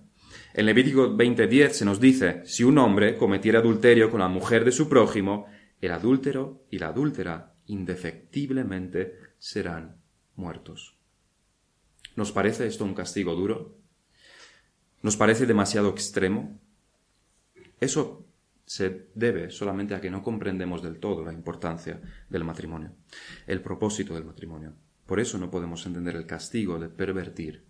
En 0.53 0.65
Levítico 0.65 1.15
20:10 1.15 1.69
se 1.69 1.85
nos 1.85 1.99
dice, 1.99 2.41
si 2.45 2.63
un 2.63 2.77
hombre 2.79 3.15
cometiera 3.15 3.59
adulterio 3.59 4.09
con 4.09 4.19
la 4.19 4.27
mujer 4.27 4.65
de 4.65 4.71
su 4.71 4.89
prójimo, 4.89 5.45
el 5.79 5.91
adúltero 5.91 6.65
y 6.69 6.79
la 6.79 6.87
adúltera 6.87 7.53
indefectiblemente 7.67 9.17
serán 9.37 10.01
muertos. 10.35 10.92
¿Nos 12.15 12.31
parece 12.31 12.67
esto 12.67 12.85
un 12.85 12.93
castigo 12.93 13.35
duro? 13.35 13.77
¿Nos 15.01 15.17
parece 15.17 15.45
demasiado 15.45 15.89
extremo? 15.89 16.59
Eso 17.79 18.25
se 18.65 19.09
debe 19.13 19.49
solamente 19.49 19.93
a 19.93 20.01
que 20.01 20.09
no 20.09 20.23
comprendemos 20.23 20.81
del 20.81 20.99
todo 20.99 21.25
la 21.25 21.33
importancia 21.33 22.01
del 22.29 22.43
matrimonio, 22.43 22.95
el 23.45 23.61
propósito 23.61 24.13
del 24.13 24.25
matrimonio. 24.25 24.73
Por 25.05 25.19
eso 25.19 25.37
no 25.37 25.51
podemos 25.51 25.85
entender 25.85 26.15
el 26.15 26.25
castigo 26.25 26.79
de 26.79 26.89
pervertir 26.89 27.65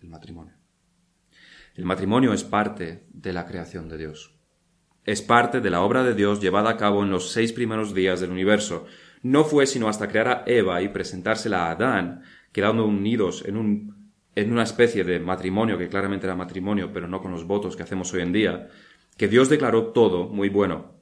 el 0.00 0.08
matrimonio. 0.08 0.54
El 1.74 1.84
matrimonio 1.84 2.32
es 2.32 2.44
parte 2.44 3.04
de 3.10 3.32
la 3.32 3.46
creación 3.46 3.88
de 3.88 3.98
Dios. 3.98 4.34
Es 5.04 5.22
parte 5.22 5.60
de 5.60 5.70
la 5.70 5.82
obra 5.82 6.02
de 6.02 6.14
Dios 6.14 6.40
llevada 6.40 6.70
a 6.70 6.76
cabo 6.76 7.02
en 7.02 7.10
los 7.10 7.30
seis 7.30 7.52
primeros 7.52 7.94
días 7.94 8.20
del 8.20 8.30
universo. 8.30 8.86
No 9.22 9.44
fue 9.44 9.66
sino 9.66 9.88
hasta 9.88 10.08
crear 10.08 10.28
a 10.28 10.42
Eva 10.46 10.82
y 10.82 10.88
presentársela 10.88 11.66
a 11.66 11.70
Adán 11.72 12.22
quedando 12.52 12.84
unidos 12.84 13.44
en, 13.46 13.56
un, 13.56 14.12
en 14.34 14.52
una 14.52 14.62
especie 14.62 15.04
de 15.04 15.20
matrimonio, 15.20 15.78
que 15.78 15.88
claramente 15.88 16.26
era 16.26 16.36
matrimonio, 16.36 16.92
pero 16.92 17.08
no 17.08 17.20
con 17.20 17.32
los 17.32 17.46
votos 17.46 17.76
que 17.76 17.82
hacemos 17.82 18.12
hoy 18.14 18.22
en 18.22 18.32
día, 18.32 18.68
que 19.16 19.28
Dios 19.28 19.48
declaró 19.48 19.88
todo 19.92 20.28
muy 20.28 20.48
bueno. 20.48 20.96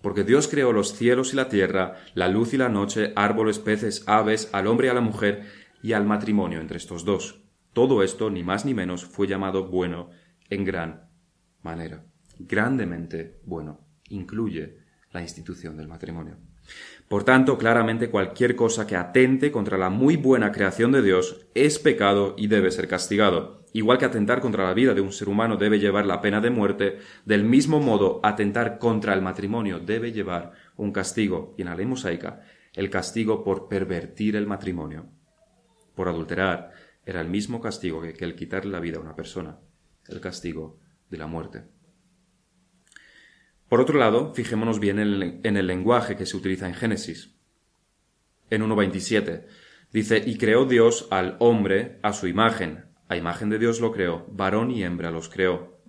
Porque 0.00 0.24
Dios 0.24 0.48
creó 0.48 0.72
los 0.72 0.94
cielos 0.94 1.32
y 1.32 1.36
la 1.36 1.48
tierra, 1.48 1.94
la 2.14 2.28
luz 2.28 2.54
y 2.54 2.56
la 2.56 2.68
noche, 2.68 3.12
árboles, 3.14 3.60
peces, 3.60 4.02
aves, 4.08 4.50
al 4.52 4.66
hombre 4.66 4.88
y 4.88 4.90
a 4.90 4.94
la 4.94 5.00
mujer, 5.00 5.46
y 5.82 5.92
al 5.92 6.04
matrimonio 6.04 6.60
entre 6.60 6.76
estos 6.76 7.04
dos. 7.04 7.42
Todo 7.72 8.02
esto, 8.02 8.30
ni 8.30 8.42
más 8.42 8.64
ni 8.64 8.74
menos, 8.74 9.04
fue 9.04 9.26
llamado 9.26 9.68
bueno 9.68 10.10
en 10.50 10.64
gran 10.64 11.08
manera. 11.62 12.04
Grandemente 12.38 13.40
bueno. 13.44 13.80
Incluye 14.08 14.78
la 15.12 15.22
institución 15.22 15.76
del 15.76 15.88
matrimonio. 15.88 16.36
Por 17.12 17.24
tanto, 17.24 17.58
claramente 17.58 18.08
cualquier 18.08 18.56
cosa 18.56 18.86
que 18.86 18.96
atente 18.96 19.52
contra 19.52 19.76
la 19.76 19.90
muy 19.90 20.16
buena 20.16 20.50
creación 20.50 20.92
de 20.92 21.02
Dios 21.02 21.44
es 21.54 21.78
pecado 21.78 22.34
y 22.38 22.46
debe 22.46 22.70
ser 22.70 22.88
castigado. 22.88 23.66
Igual 23.74 23.98
que 23.98 24.06
atentar 24.06 24.40
contra 24.40 24.64
la 24.64 24.72
vida 24.72 24.94
de 24.94 25.02
un 25.02 25.12
ser 25.12 25.28
humano 25.28 25.58
debe 25.58 25.78
llevar 25.78 26.06
la 26.06 26.22
pena 26.22 26.40
de 26.40 26.48
muerte, 26.48 27.00
del 27.26 27.44
mismo 27.44 27.80
modo 27.80 28.20
atentar 28.22 28.78
contra 28.78 29.12
el 29.12 29.20
matrimonio 29.20 29.78
debe 29.78 30.10
llevar 30.10 30.52
un 30.78 30.90
castigo, 30.90 31.54
y 31.58 31.60
en 31.60 31.68
la 31.68 31.76
ley 31.76 31.84
mosaica, 31.84 32.40
el 32.72 32.88
castigo 32.88 33.44
por 33.44 33.68
pervertir 33.68 34.34
el 34.34 34.46
matrimonio. 34.46 35.10
Por 35.94 36.08
adulterar 36.08 36.70
era 37.04 37.20
el 37.20 37.28
mismo 37.28 37.60
castigo 37.60 38.00
que 38.00 38.24
el 38.24 38.34
quitarle 38.34 38.72
la 38.72 38.80
vida 38.80 38.96
a 38.96 39.02
una 39.02 39.14
persona, 39.14 39.58
el 40.08 40.18
castigo 40.22 40.78
de 41.10 41.18
la 41.18 41.26
muerte. 41.26 41.64
Por 43.72 43.80
otro 43.80 43.98
lado, 43.98 44.34
fijémonos 44.34 44.80
bien 44.80 44.98
en 44.98 45.56
el, 45.56 45.66
lenguaje 45.66 46.14
que 46.14 46.26
se 46.26 46.36
utiliza 46.36 46.68
en 46.68 46.74
Génesis. 46.74 47.34
En 48.50 48.60
1.27 48.62 49.46
dice, 49.90 50.22
y 50.26 50.36
creó 50.36 50.66
Dios 50.66 51.08
al 51.10 51.36
hombre 51.38 51.98
a 52.02 52.12
su 52.12 52.26
imagen, 52.26 52.84
a 53.08 53.16
imagen 53.16 53.48
de 53.48 53.58
Dios 53.58 53.80
lo 53.80 53.90
creó, 53.90 54.26
varón 54.28 54.70
y 54.70 54.84
hembra 54.84 55.10
los 55.10 55.30
creó. 55.30 55.80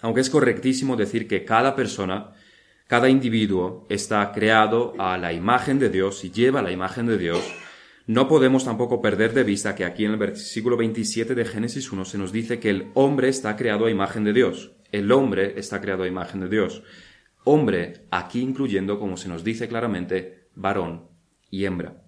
Aunque 0.00 0.20
es 0.20 0.30
correctísimo 0.30 0.96
decir 0.96 1.28
que 1.28 1.44
cada 1.44 1.76
persona, 1.76 2.32
cada 2.88 3.08
individuo 3.08 3.86
está 3.88 4.32
creado 4.32 4.94
a 4.98 5.16
la 5.16 5.32
imagen 5.32 5.78
de 5.78 5.90
Dios 5.90 6.24
y 6.24 6.32
lleva 6.32 6.60
la 6.60 6.72
imagen 6.72 7.06
de 7.06 7.18
Dios, 7.18 7.54
no 8.08 8.26
podemos 8.26 8.64
tampoco 8.64 9.00
perder 9.00 9.32
de 9.32 9.44
vista 9.44 9.76
que 9.76 9.84
aquí 9.84 10.04
en 10.04 10.10
el 10.10 10.16
versículo 10.16 10.76
27 10.76 11.36
de 11.36 11.44
Génesis 11.44 11.92
1 11.92 12.04
se 12.04 12.18
nos 12.18 12.32
dice 12.32 12.58
que 12.58 12.70
el 12.70 12.90
hombre 12.94 13.28
está 13.28 13.54
creado 13.54 13.86
a 13.86 13.92
imagen 13.92 14.24
de 14.24 14.32
Dios. 14.32 14.72
El 14.90 15.12
hombre 15.12 15.54
está 15.56 15.80
creado 15.80 16.02
a 16.02 16.08
imagen 16.08 16.40
de 16.40 16.48
Dios. 16.48 16.82
Hombre, 17.44 18.06
aquí 18.10 18.40
incluyendo, 18.40 18.98
como 18.98 19.16
se 19.16 19.28
nos 19.28 19.42
dice 19.42 19.68
claramente, 19.68 20.48
varón 20.54 21.08
y 21.50 21.64
hembra. 21.64 22.02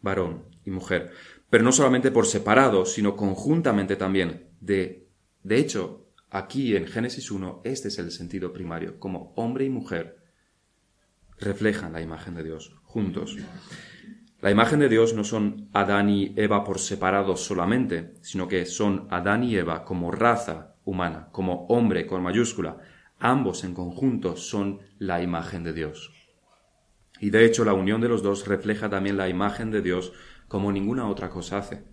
Varón 0.00 0.44
y 0.64 0.70
mujer. 0.70 1.12
Pero 1.50 1.64
no 1.64 1.72
solamente 1.72 2.10
por 2.10 2.26
separado, 2.26 2.86
sino 2.86 3.16
conjuntamente 3.16 3.96
también. 3.96 4.48
De, 4.60 5.08
de 5.42 5.58
hecho, 5.58 6.06
aquí 6.30 6.76
en 6.76 6.86
Génesis 6.86 7.30
1, 7.30 7.62
este 7.64 7.88
es 7.88 7.98
el 7.98 8.10
sentido 8.10 8.52
primario, 8.52 8.98
como 8.98 9.32
hombre 9.36 9.64
y 9.64 9.70
mujer 9.70 10.18
reflejan 11.38 11.92
la 11.92 12.00
imagen 12.00 12.34
de 12.34 12.44
Dios 12.44 12.74
juntos. 12.84 13.36
La 14.40 14.50
imagen 14.50 14.80
de 14.80 14.88
Dios 14.88 15.14
no 15.14 15.24
son 15.24 15.68
Adán 15.72 16.08
y 16.10 16.34
Eva 16.36 16.64
por 16.64 16.78
separado 16.78 17.36
solamente, 17.36 18.14
sino 18.20 18.48
que 18.48 18.66
son 18.66 19.06
Adán 19.10 19.44
y 19.44 19.56
Eva 19.56 19.84
como 19.84 20.10
raza 20.10 20.74
humana, 20.84 21.28
como 21.32 21.66
hombre 21.66 22.06
con 22.06 22.22
mayúscula, 22.22 22.78
Ambos 23.18 23.64
en 23.64 23.74
conjunto 23.74 24.36
son 24.36 24.80
la 24.98 25.22
imagen 25.22 25.64
de 25.64 25.72
Dios. 25.72 26.12
Y 27.20 27.30
de 27.30 27.44
hecho 27.44 27.64
la 27.64 27.72
unión 27.72 28.00
de 28.00 28.08
los 28.08 28.22
dos 28.22 28.46
refleja 28.46 28.90
también 28.90 29.16
la 29.16 29.28
imagen 29.28 29.70
de 29.70 29.82
Dios 29.82 30.12
como 30.48 30.70
ninguna 30.70 31.08
otra 31.08 31.30
cosa 31.30 31.58
hace. 31.58 31.84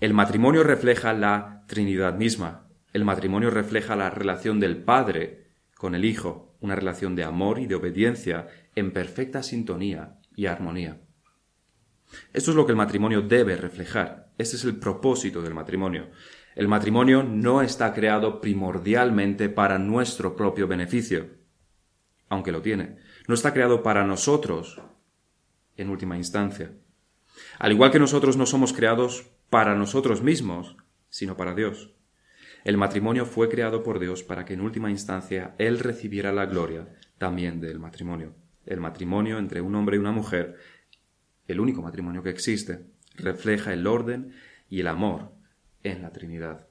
El 0.00 0.14
matrimonio 0.14 0.64
refleja 0.64 1.12
la 1.12 1.64
Trinidad 1.68 2.14
misma. 2.14 2.68
El 2.92 3.04
matrimonio 3.04 3.50
refleja 3.50 3.96
la 3.96 4.10
relación 4.10 4.60
del 4.60 4.82
Padre 4.82 5.48
con 5.76 5.94
el 5.94 6.04
Hijo, 6.04 6.56
una 6.60 6.74
relación 6.74 7.14
de 7.14 7.24
amor 7.24 7.58
y 7.58 7.66
de 7.66 7.76
obediencia 7.76 8.48
en 8.74 8.92
perfecta 8.92 9.42
sintonía 9.42 10.18
y 10.34 10.46
armonía. 10.46 11.00
Esto 12.32 12.50
es 12.50 12.56
lo 12.56 12.66
que 12.66 12.72
el 12.72 12.78
matrimonio 12.78 13.22
debe 13.22 13.56
reflejar. 13.56 14.32
Este 14.38 14.56
es 14.56 14.64
el 14.64 14.76
propósito 14.76 15.42
del 15.42 15.54
matrimonio. 15.54 16.10
El 16.54 16.68
matrimonio 16.68 17.24
no 17.24 17.62
está 17.62 17.92
creado 17.92 18.40
primordialmente 18.40 19.48
para 19.48 19.78
nuestro 19.78 20.36
propio 20.36 20.68
beneficio, 20.68 21.30
aunque 22.28 22.52
lo 22.52 22.62
tiene. 22.62 22.96
No 23.26 23.34
está 23.34 23.52
creado 23.52 23.82
para 23.82 24.04
nosotros, 24.04 24.80
en 25.76 25.90
última 25.90 26.16
instancia. 26.16 26.72
Al 27.58 27.72
igual 27.72 27.90
que 27.90 27.98
nosotros 27.98 28.36
no 28.36 28.46
somos 28.46 28.72
creados 28.72 29.32
para 29.50 29.74
nosotros 29.74 30.22
mismos, 30.22 30.76
sino 31.08 31.36
para 31.36 31.56
Dios. 31.56 31.92
El 32.62 32.76
matrimonio 32.76 33.26
fue 33.26 33.48
creado 33.48 33.82
por 33.82 33.98
Dios 33.98 34.22
para 34.22 34.44
que 34.44 34.54
en 34.54 34.60
última 34.60 34.90
instancia 34.90 35.56
Él 35.58 35.80
recibiera 35.80 36.32
la 36.32 36.46
gloria 36.46 36.88
también 37.18 37.60
del 37.60 37.80
matrimonio. 37.80 38.36
El 38.64 38.80
matrimonio 38.80 39.38
entre 39.38 39.60
un 39.60 39.74
hombre 39.74 39.96
y 39.96 40.00
una 40.00 40.12
mujer, 40.12 40.56
el 41.48 41.58
único 41.58 41.82
matrimonio 41.82 42.22
que 42.22 42.30
existe, 42.30 42.86
refleja 43.16 43.72
el 43.72 43.88
orden 43.88 44.32
y 44.68 44.80
el 44.80 44.86
amor 44.86 45.32
en 45.84 46.02
la 46.02 46.10
Trinidad. 46.10 46.66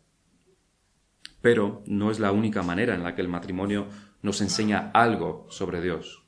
Pero 1.41 1.83
no 1.85 2.11
es 2.11 2.19
la 2.19 2.31
única 2.31 2.63
manera 2.63 2.95
en 2.95 3.03
la 3.03 3.15
que 3.15 3.21
el 3.21 3.29
matrimonio 3.29 3.87
nos 4.21 4.41
enseña 4.41 4.91
algo 4.93 5.47
sobre 5.49 5.81
Dios. 5.81 6.23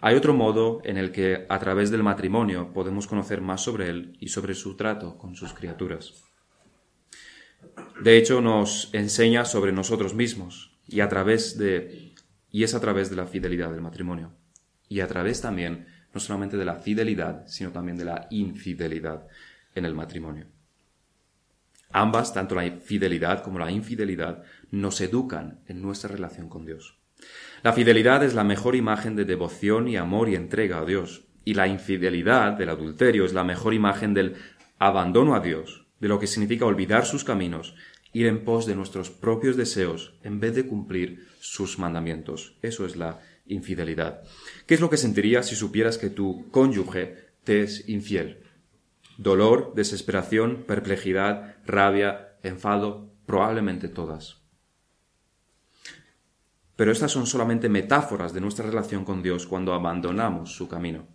Hay 0.00 0.14
otro 0.14 0.34
modo 0.34 0.80
en 0.84 0.96
el 0.96 1.10
que 1.10 1.46
a 1.48 1.58
través 1.58 1.90
del 1.90 2.02
matrimonio 2.02 2.72
podemos 2.72 3.06
conocer 3.06 3.40
más 3.40 3.62
sobre 3.62 3.88
Él 3.88 4.16
y 4.20 4.28
sobre 4.28 4.54
su 4.54 4.76
trato 4.76 5.16
con 5.16 5.34
sus 5.34 5.52
criaturas. 5.52 6.24
De 8.02 8.16
hecho, 8.16 8.40
nos 8.40 8.90
enseña 8.92 9.44
sobre 9.44 9.72
nosotros 9.72 10.14
mismos 10.14 10.78
y 10.86 11.00
a 11.00 11.08
través 11.08 11.58
de 11.58 12.14
y 12.50 12.62
es 12.62 12.74
a 12.74 12.80
través 12.80 13.10
de 13.10 13.16
la 13.16 13.26
fidelidad 13.26 13.70
del 13.70 13.80
matrimonio 13.80 14.32
y 14.88 15.00
a 15.00 15.08
través 15.08 15.40
también 15.40 15.86
no 16.14 16.20
solamente 16.20 16.56
de 16.56 16.64
la 16.64 16.76
fidelidad, 16.76 17.46
sino 17.46 17.72
también 17.72 17.96
de 17.98 18.04
la 18.04 18.28
infidelidad 18.30 19.26
en 19.74 19.84
el 19.84 19.94
matrimonio. 19.94 20.46
Ambas, 21.92 22.34
tanto 22.34 22.54
la 22.54 22.70
fidelidad 22.80 23.42
como 23.42 23.58
la 23.58 23.70
infidelidad, 23.70 24.42
nos 24.70 25.00
educan 25.00 25.60
en 25.66 25.82
nuestra 25.82 26.10
relación 26.10 26.48
con 26.48 26.66
Dios. 26.66 26.98
La 27.62 27.72
fidelidad 27.72 28.22
es 28.22 28.34
la 28.34 28.44
mejor 28.44 28.76
imagen 28.76 29.16
de 29.16 29.24
devoción 29.24 29.88
y 29.88 29.96
amor 29.96 30.28
y 30.28 30.34
entrega 30.34 30.78
a 30.78 30.84
Dios, 30.84 31.24
y 31.44 31.54
la 31.54 31.68
infidelidad 31.68 32.52
del 32.52 32.68
adulterio 32.68 33.24
es 33.24 33.32
la 33.32 33.44
mejor 33.44 33.72
imagen 33.72 34.14
del 34.14 34.34
abandono 34.78 35.34
a 35.34 35.40
Dios, 35.40 35.86
de 36.00 36.08
lo 36.08 36.18
que 36.18 36.26
significa 36.26 36.66
olvidar 36.66 37.06
sus 37.06 37.24
caminos, 37.24 37.74
ir 38.12 38.26
en 38.26 38.44
pos 38.44 38.66
de 38.66 38.74
nuestros 38.74 39.10
propios 39.10 39.56
deseos 39.56 40.14
en 40.22 40.40
vez 40.40 40.54
de 40.54 40.66
cumplir 40.66 41.26
sus 41.40 41.78
mandamientos. 41.78 42.56
Eso 42.62 42.84
es 42.84 42.96
la 42.96 43.20
infidelidad. 43.46 44.22
¿Qué 44.66 44.74
es 44.74 44.80
lo 44.80 44.90
que 44.90 44.96
sentirías 44.96 45.46
si 45.46 45.54
supieras 45.54 45.98
que 45.98 46.10
tu 46.10 46.50
cónyuge 46.50 47.16
te 47.44 47.62
es 47.62 47.88
infiel? 47.88 48.45
Dolor, 49.18 49.72
desesperación, 49.74 50.64
perplejidad, 50.66 51.56
rabia, 51.64 52.36
enfado, 52.42 53.10
probablemente 53.26 53.88
todas. 53.88 54.42
Pero 56.76 56.92
estas 56.92 57.12
son 57.12 57.26
solamente 57.26 57.68
metáforas 57.68 58.34
de 58.34 58.40
nuestra 58.40 58.66
relación 58.66 59.04
con 59.04 59.22
Dios 59.22 59.46
cuando 59.46 59.72
abandonamos 59.72 60.54
su 60.54 60.68
camino. 60.68 61.06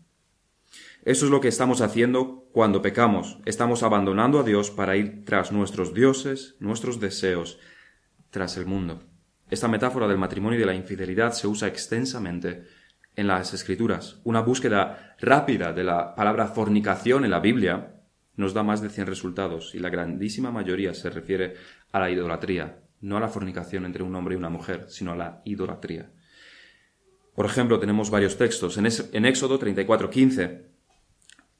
Eso 1.03 1.25
es 1.25 1.31
lo 1.31 1.39
que 1.39 1.47
estamos 1.47 1.81
haciendo 1.81 2.47
cuando 2.51 2.81
pecamos. 2.81 3.39
Estamos 3.45 3.83
abandonando 3.83 4.39
a 4.39 4.43
Dios 4.43 4.71
para 4.71 4.97
ir 4.97 5.23
tras 5.25 5.51
nuestros 5.51 5.93
dioses, 5.93 6.55
nuestros 6.59 6.99
deseos, 6.99 7.59
tras 8.29 8.57
el 8.57 8.65
mundo. 8.65 9.03
Esta 9.49 9.67
metáfora 9.67 10.07
del 10.07 10.17
matrimonio 10.17 10.57
y 10.57 10.59
de 10.59 10.65
la 10.65 10.75
infidelidad 10.75 11.33
se 11.33 11.47
usa 11.47 11.67
extensamente 11.67 12.65
en 13.15 13.27
las 13.27 13.53
escrituras. 13.53 14.19
Una 14.23 14.41
búsqueda 14.41 15.15
rápida 15.19 15.73
de 15.73 15.83
la 15.83 16.15
palabra 16.15 16.47
fornicación 16.47 17.25
en 17.25 17.31
la 17.31 17.39
Biblia 17.39 17.95
nos 18.35 18.53
da 18.53 18.63
más 18.63 18.81
de 18.81 18.89
100 18.89 19.07
resultados 19.07 19.75
y 19.75 19.79
la 19.79 19.89
grandísima 19.89 20.51
mayoría 20.51 20.93
se 20.93 21.09
refiere 21.09 21.55
a 21.91 21.99
la 21.99 22.09
idolatría, 22.09 22.79
no 23.01 23.17
a 23.17 23.19
la 23.19 23.27
fornicación 23.27 23.85
entre 23.85 24.03
un 24.03 24.15
hombre 24.15 24.35
y 24.35 24.37
una 24.37 24.49
mujer, 24.49 24.85
sino 24.89 25.11
a 25.11 25.15
la 25.15 25.41
idolatría. 25.45 26.11
Por 27.35 27.45
ejemplo, 27.45 27.79
tenemos 27.79 28.09
varios 28.09 28.37
textos. 28.37 28.77
En, 28.77 28.87
en 28.87 29.25
Éxodo 29.25 29.59
34:15 29.59 30.61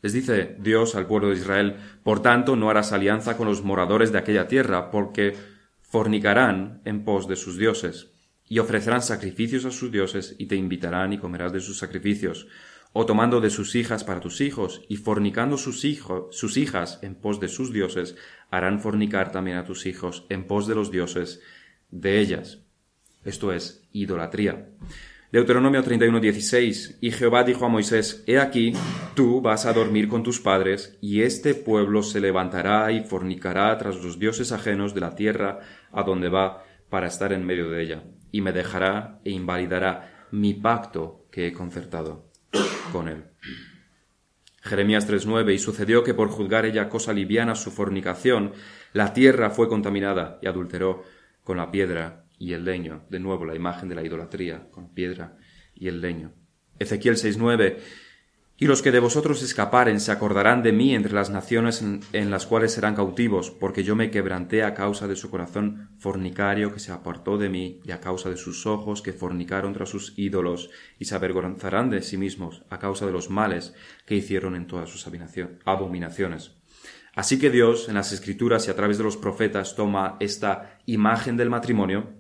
les 0.01 0.13
dice 0.13 0.55
Dios 0.59 0.95
al 0.95 1.05
pueblo 1.05 1.29
de 1.29 1.35
Israel, 1.35 1.75
por 2.03 2.21
tanto 2.21 2.55
no 2.55 2.69
harás 2.69 2.91
alianza 2.91 3.37
con 3.37 3.47
los 3.47 3.63
moradores 3.63 4.11
de 4.11 4.17
aquella 4.17 4.47
tierra, 4.47 4.89
porque 4.89 5.35
fornicarán 5.81 6.81
en 6.85 7.03
pos 7.03 7.27
de 7.27 7.35
sus 7.35 7.57
dioses 7.57 8.11
y 8.51 8.59
ofrecerán 8.59 9.01
sacrificios 9.01 9.63
a 9.63 9.71
sus 9.71 9.93
dioses 9.93 10.35
y 10.37 10.47
te 10.47 10.57
invitarán 10.57 11.13
y 11.13 11.17
comerás 11.17 11.53
de 11.53 11.61
sus 11.61 11.79
sacrificios, 11.79 12.47
o 12.91 13.05
tomando 13.05 13.39
de 13.39 13.49
sus 13.49 13.75
hijas 13.75 14.03
para 14.03 14.19
tus 14.19 14.41
hijos 14.41 14.81
y 14.89 14.97
fornicando 14.97 15.57
sus, 15.57 15.85
hijos, 15.85 16.35
sus 16.35 16.57
hijas 16.57 16.99
en 17.01 17.15
pos 17.15 17.39
de 17.39 17.47
sus 17.47 17.71
dioses, 17.71 18.17
harán 18.49 18.81
fornicar 18.81 19.31
también 19.31 19.55
a 19.55 19.63
tus 19.63 19.85
hijos 19.85 20.25
en 20.27 20.47
pos 20.47 20.67
de 20.67 20.75
los 20.75 20.91
dioses 20.91 21.39
de 21.91 22.19
ellas. 22.19 22.59
Esto 23.23 23.53
es 23.53 23.87
idolatría. 23.93 24.67
Deuteronomio 25.31 25.81
31:16 25.81 26.97
Y 26.99 27.11
Jehová 27.11 27.45
dijo 27.45 27.65
a 27.65 27.69
Moisés, 27.69 28.21
He 28.27 28.37
aquí, 28.37 28.73
tú 29.15 29.39
vas 29.39 29.65
a 29.65 29.71
dormir 29.71 30.09
con 30.09 30.23
tus 30.23 30.41
padres, 30.41 30.97
y 30.99 31.21
este 31.21 31.55
pueblo 31.55 32.03
se 32.03 32.19
levantará 32.19 32.91
y 32.91 33.05
fornicará 33.05 33.77
tras 33.77 34.03
los 34.03 34.19
dioses 34.19 34.51
ajenos 34.51 34.93
de 34.93 34.99
la 34.99 35.15
tierra 35.15 35.59
a 35.93 36.03
donde 36.03 36.27
va 36.27 36.65
para 36.89 37.07
estar 37.07 37.31
en 37.31 37.45
medio 37.45 37.69
de 37.69 37.81
ella 37.81 38.03
y 38.31 38.41
me 38.41 38.53
dejará 38.53 39.19
e 39.23 39.31
invalidará 39.31 40.27
mi 40.31 40.53
pacto 40.53 41.25
que 41.31 41.47
he 41.47 41.53
concertado 41.53 42.29
con 42.91 43.07
él. 43.07 43.25
Jeremías 44.61 45.09
3:9 45.09 45.53
Y 45.53 45.59
sucedió 45.59 46.03
que 46.03 46.13
por 46.13 46.29
juzgar 46.29 46.65
ella 46.65 46.89
cosa 46.89 47.13
liviana 47.13 47.55
su 47.55 47.71
fornicación, 47.71 48.53
la 48.93 49.13
tierra 49.13 49.49
fue 49.49 49.67
contaminada 49.67 50.39
y 50.41 50.47
adulteró 50.47 51.03
con 51.43 51.57
la 51.57 51.71
piedra 51.71 52.25
y 52.37 52.53
el 52.53 52.65
leño. 52.65 53.03
De 53.09 53.19
nuevo 53.19 53.45
la 53.45 53.55
imagen 53.55 53.89
de 53.89 53.95
la 53.95 54.03
idolatría, 54.03 54.69
con 54.71 54.93
piedra 54.93 55.37
y 55.73 55.87
el 55.87 56.01
leño. 56.01 56.33
Ezequiel 56.79 57.15
6.9 57.15 57.77
y 58.61 58.67
los 58.67 58.83
que 58.83 58.91
de 58.91 58.99
vosotros 58.99 59.41
escaparen 59.41 59.99
se 59.99 60.11
acordarán 60.11 60.61
de 60.61 60.71
mí 60.71 60.93
entre 60.93 61.13
las 61.13 61.31
naciones 61.31 61.81
en, 61.81 62.29
las 62.29 62.45
cuales 62.45 62.71
serán 62.71 62.93
cautivos, 62.93 63.49
porque 63.49 63.83
yo 63.83 63.95
me 63.95 64.11
quebranté 64.11 64.61
a 64.61 64.75
causa 64.75 65.07
de 65.07 65.15
su 65.15 65.31
corazón 65.31 65.89
fornicario 65.97 66.71
que 66.71 66.79
se 66.79 66.91
apartó 66.91 67.39
de 67.39 67.49
mí, 67.49 67.79
y 67.83 67.89
a 67.89 67.99
causa 67.99 68.29
de 68.29 68.37
sus 68.37 68.67
ojos 68.67 69.01
que 69.01 69.13
fornicaron 69.13 69.73
tras 69.73 69.89
sus 69.89 70.13
ídolos, 70.15 70.69
y 70.99 71.05
se 71.05 71.15
avergonzarán 71.15 71.89
de 71.89 72.03
sí 72.03 72.17
mismos 72.17 72.63
a 72.69 72.77
causa 72.77 73.07
de 73.07 73.11
los 73.11 73.31
males 73.31 73.73
que 74.05 74.13
hicieron 74.13 74.55
en 74.55 74.67
todas 74.67 74.91
sus 74.91 75.07
abominaciones. 75.65 76.51
Así 77.15 77.39
que 77.39 77.49
Dios, 77.49 77.89
en 77.89 77.95
las 77.95 78.11
Escrituras 78.11 78.67
y 78.67 78.69
a 78.69 78.75
través 78.75 78.99
de 78.99 79.03
los 79.03 79.17
profetas, 79.17 79.75
toma 79.75 80.17
esta 80.19 80.77
imagen 80.85 81.35
del 81.35 81.49
matrimonio, 81.49 82.11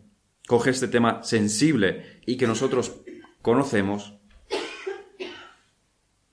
coge 0.47 0.71
este 0.71 0.87
tema 0.87 1.21
sensible 1.21 2.19
y 2.25 2.37
que 2.37 2.47
nosotros 2.47 3.03
conocemos, 3.43 4.20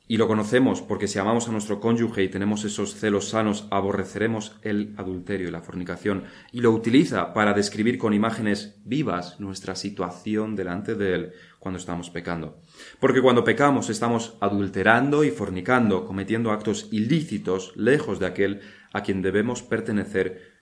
y 0.09 0.17
lo 0.17 0.27
conocemos 0.27 0.81
porque 0.81 1.07
si 1.07 1.19
amamos 1.19 1.49
a 1.49 1.53
nuestro 1.53 1.81
cónyuge 1.81 2.23
y 2.23 2.29
tenemos 2.31 2.65
esos 2.65 2.95
celos 2.95 3.29
sanos, 3.29 3.69
aborreceremos 3.71 4.57
el 4.63 4.95
adulterio 4.97 5.49
y 5.49 5.51
la 5.51 5.61
fornicación. 5.61 6.25
Y 6.51 6.63
lo 6.63 6.73
utiliza 6.73 7.35
para 7.35 7.53
describir 7.53 7.99
con 7.99 8.15
imágenes 8.15 8.81
vivas 8.87 9.39
nuestra 9.39 9.77
situación 9.77 10.57
delante 10.57 10.95
de 10.95 11.15
Él 11.15 11.33
cuando 11.59 11.79
estamos 11.79 12.09
pecando. 12.09 12.63
Porque 12.99 13.21
cuando 13.21 13.45
pecamos 13.45 13.91
estamos 13.91 14.39
adulterando 14.41 15.25
y 15.25 15.31
fornicando, 15.31 16.07
cometiendo 16.07 16.53
actos 16.53 16.89
ilícitos 16.91 17.77
lejos 17.77 18.19
de 18.19 18.27
aquel 18.27 18.61
a 18.95 19.03
quien 19.03 19.21
debemos 19.21 19.63
pertenecer 19.63 20.55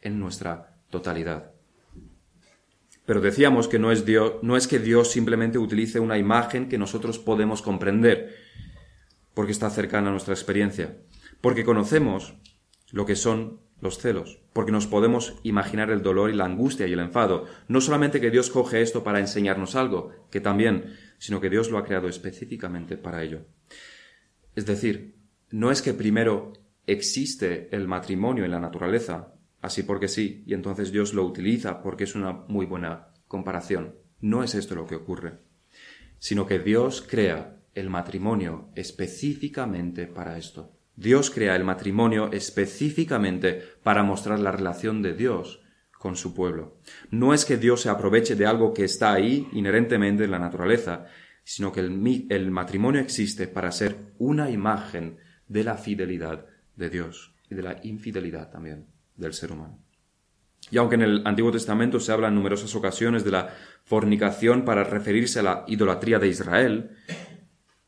en 0.00 0.18
nuestra 0.18 0.82
totalidad. 0.90 1.51
Pero 3.04 3.20
decíamos 3.20 3.68
que 3.68 3.78
no 3.78 3.90
es, 3.90 4.04
Dios, 4.04 4.34
no 4.42 4.56
es 4.56 4.68
que 4.68 4.78
Dios 4.78 5.10
simplemente 5.10 5.58
utilice 5.58 6.00
una 6.00 6.18
imagen 6.18 6.68
que 6.68 6.78
nosotros 6.78 7.18
podemos 7.18 7.62
comprender, 7.62 8.36
porque 9.34 9.52
está 9.52 9.70
cercana 9.70 10.08
a 10.08 10.12
nuestra 10.12 10.34
experiencia, 10.34 10.98
porque 11.40 11.64
conocemos 11.64 12.34
lo 12.92 13.06
que 13.06 13.16
son 13.16 13.60
los 13.80 13.98
celos, 13.98 14.40
porque 14.52 14.70
nos 14.70 14.86
podemos 14.86 15.40
imaginar 15.42 15.90
el 15.90 16.02
dolor 16.02 16.30
y 16.30 16.36
la 16.36 16.44
angustia 16.44 16.86
y 16.86 16.92
el 16.92 17.00
enfado. 17.00 17.46
No 17.66 17.80
solamente 17.80 18.20
que 18.20 18.30
Dios 18.30 18.48
coge 18.48 18.80
esto 18.80 19.02
para 19.02 19.18
enseñarnos 19.18 19.74
algo, 19.74 20.12
que 20.30 20.40
también, 20.40 20.96
sino 21.18 21.40
que 21.40 21.50
Dios 21.50 21.70
lo 21.70 21.78
ha 21.78 21.84
creado 21.84 22.08
específicamente 22.08 22.96
para 22.96 23.24
ello. 23.24 23.40
Es 24.54 24.66
decir, 24.66 25.16
no 25.50 25.72
es 25.72 25.82
que 25.82 25.94
primero 25.94 26.52
existe 26.86 27.68
el 27.74 27.88
matrimonio 27.88 28.44
en 28.44 28.52
la 28.52 28.60
naturaleza, 28.60 29.31
así 29.62 29.84
porque 29.84 30.08
sí, 30.08 30.42
y 30.46 30.54
entonces 30.54 30.92
Dios 30.92 31.14
lo 31.14 31.24
utiliza 31.24 31.80
porque 31.80 32.04
es 32.04 32.14
una 32.14 32.32
muy 32.32 32.66
buena 32.66 33.08
comparación. 33.28 33.94
No 34.20 34.42
es 34.42 34.54
esto 34.54 34.74
lo 34.74 34.86
que 34.86 34.96
ocurre, 34.96 35.38
sino 36.18 36.46
que 36.46 36.58
Dios 36.58 37.06
crea 37.08 37.60
el 37.74 37.88
matrimonio 37.88 38.70
específicamente 38.74 40.06
para 40.06 40.36
esto. 40.36 40.76
Dios 40.94 41.30
crea 41.30 41.56
el 41.56 41.64
matrimonio 41.64 42.30
específicamente 42.32 43.62
para 43.82 44.02
mostrar 44.02 44.40
la 44.40 44.52
relación 44.52 45.00
de 45.00 45.14
Dios 45.14 45.62
con 45.98 46.16
su 46.16 46.34
pueblo. 46.34 46.78
No 47.10 47.32
es 47.32 47.44
que 47.44 47.56
Dios 47.56 47.80
se 47.80 47.88
aproveche 47.88 48.34
de 48.34 48.44
algo 48.44 48.74
que 48.74 48.84
está 48.84 49.12
ahí 49.12 49.48
inherentemente 49.52 50.24
en 50.24 50.32
la 50.32 50.38
naturaleza, 50.38 51.06
sino 51.44 51.72
que 51.72 51.80
el, 51.80 52.26
el 52.28 52.50
matrimonio 52.50 53.00
existe 53.00 53.46
para 53.46 53.72
ser 53.72 54.12
una 54.18 54.50
imagen 54.50 55.18
de 55.48 55.64
la 55.64 55.76
fidelidad 55.76 56.46
de 56.76 56.90
Dios 56.90 57.34
y 57.48 57.54
de 57.54 57.62
la 57.62 57.80
infidelidad 57.82 58.50
también 58.50 58.91
del 59.16 59.34
ser 59.34 59.52
humano. 59.52 59.78
Y 60.70 60.78
aunque 60.78 60.94
en 60.94 61.02
el 61.02 61.26
Antiguo 61.26 61.50
Testamento 61.50 62.00
se 62.00 62.12
habla 62.12 62.28
en 62.28 62.34
numerosas 62.34 62.74
ocasiones 62.74 63.24
de 63.24 63.32
la 63.32 63.54
fornicación 63.84 64.64
para 64.64 64.84
referirse 64.84 65.40
a 65.40 65.42
la 65.42 65.64
idolatría 65.66 66.18
de 66.18 66.28
Israel, 66.28 66.90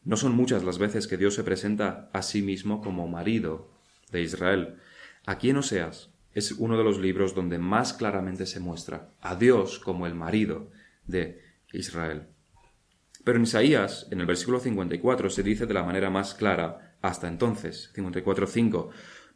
no 0.02 0.16
son 0.16 0.34
muchas 0.34 0.64
las 0.64 0.78
veces 0.78 1.06
que 1.06 1.16
Dios 1.16 1.34
se 1.34 1.44
presenta 1.44 2.10
a 2.12 2.22
sí 2.22 2.42
mismo 2.42 2.82
como 2.82 3.08
marido 3.08 3.70
de 4.10 4.22
Israel. 4.22 4.76
Aquí 5.24 5.50
en 5.50 5.56
Oseas 5.58 6.10
es 6.32 6.52
uno 6.52 6.76
de 6.76 6.84
los 6.84 6.98
libros 6.98 7.34
donde 7.34 7.58
más 7.58 7.94
claramente 7.94 8.44
se 8.44 8.60
muestra 8.60 9.10
a 9.20 9.36
Dios 9.36 9.78
como 9.78 10.06
el 10.06 10.14
marido 10.14 10.70
de 11.06 11.40
Israel. 11.72 12.26
Pero 13.24 13.38
en 13.38 13.44
Isaías, 13.44 14.06
en 14.10 14.20
el 14.20 14.26
versículo 14.26 14.60
54, 14.60 15.30
se 15.30 15.42
dice 15.42 15.64
de 15.64 15.74
la 15.74 15.84
manera 15.84 16.10
más 16.10 16.34
clara 16.34 16.96
hasta 17.00 17.28
entonces, 17.28 17.90
54.5, 17.94 18.90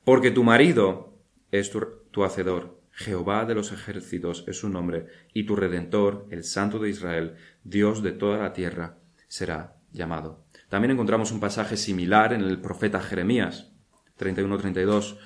porque 0.05 0.31
tu 0.31 0.45
marido 0.45 1.18
es 1.51 1.71
tu, 1.71 2.25
hacedor, 2.25 2.81
Jehová 2.93 3.45
de 3.45 3.55
los 3.55 3.73
ejércitos 3.73 4.45
es 4.47 4.59
su 4.59 4.69
nombre, 4.69 5.07
y 5.33 5.45
tu 5.45 5.57
redentor, 5.57 6.27
el 6.31 6.45
Santo 6.45 6.79
de 6.79 6.91
Israel, 6.91 7.37
Dios 7.65 8.03
de 8.03 8.13
toda 8.13 8.39
la 8.39 8.53
tierra, 8.53 8.99
será 9.29 9.77
llamado. 9.93 10.45
También 10.69 10.91
encontramos 10.91 11.33
un 11.33 11.41
pasaje 11.41 11.77
similar 11.77 12.33
en 12.33 12.43
el 12.43 12.61
profeta 12.61 13.01
Jeremías, 13.01 13.73
31-32. 14.19 15.19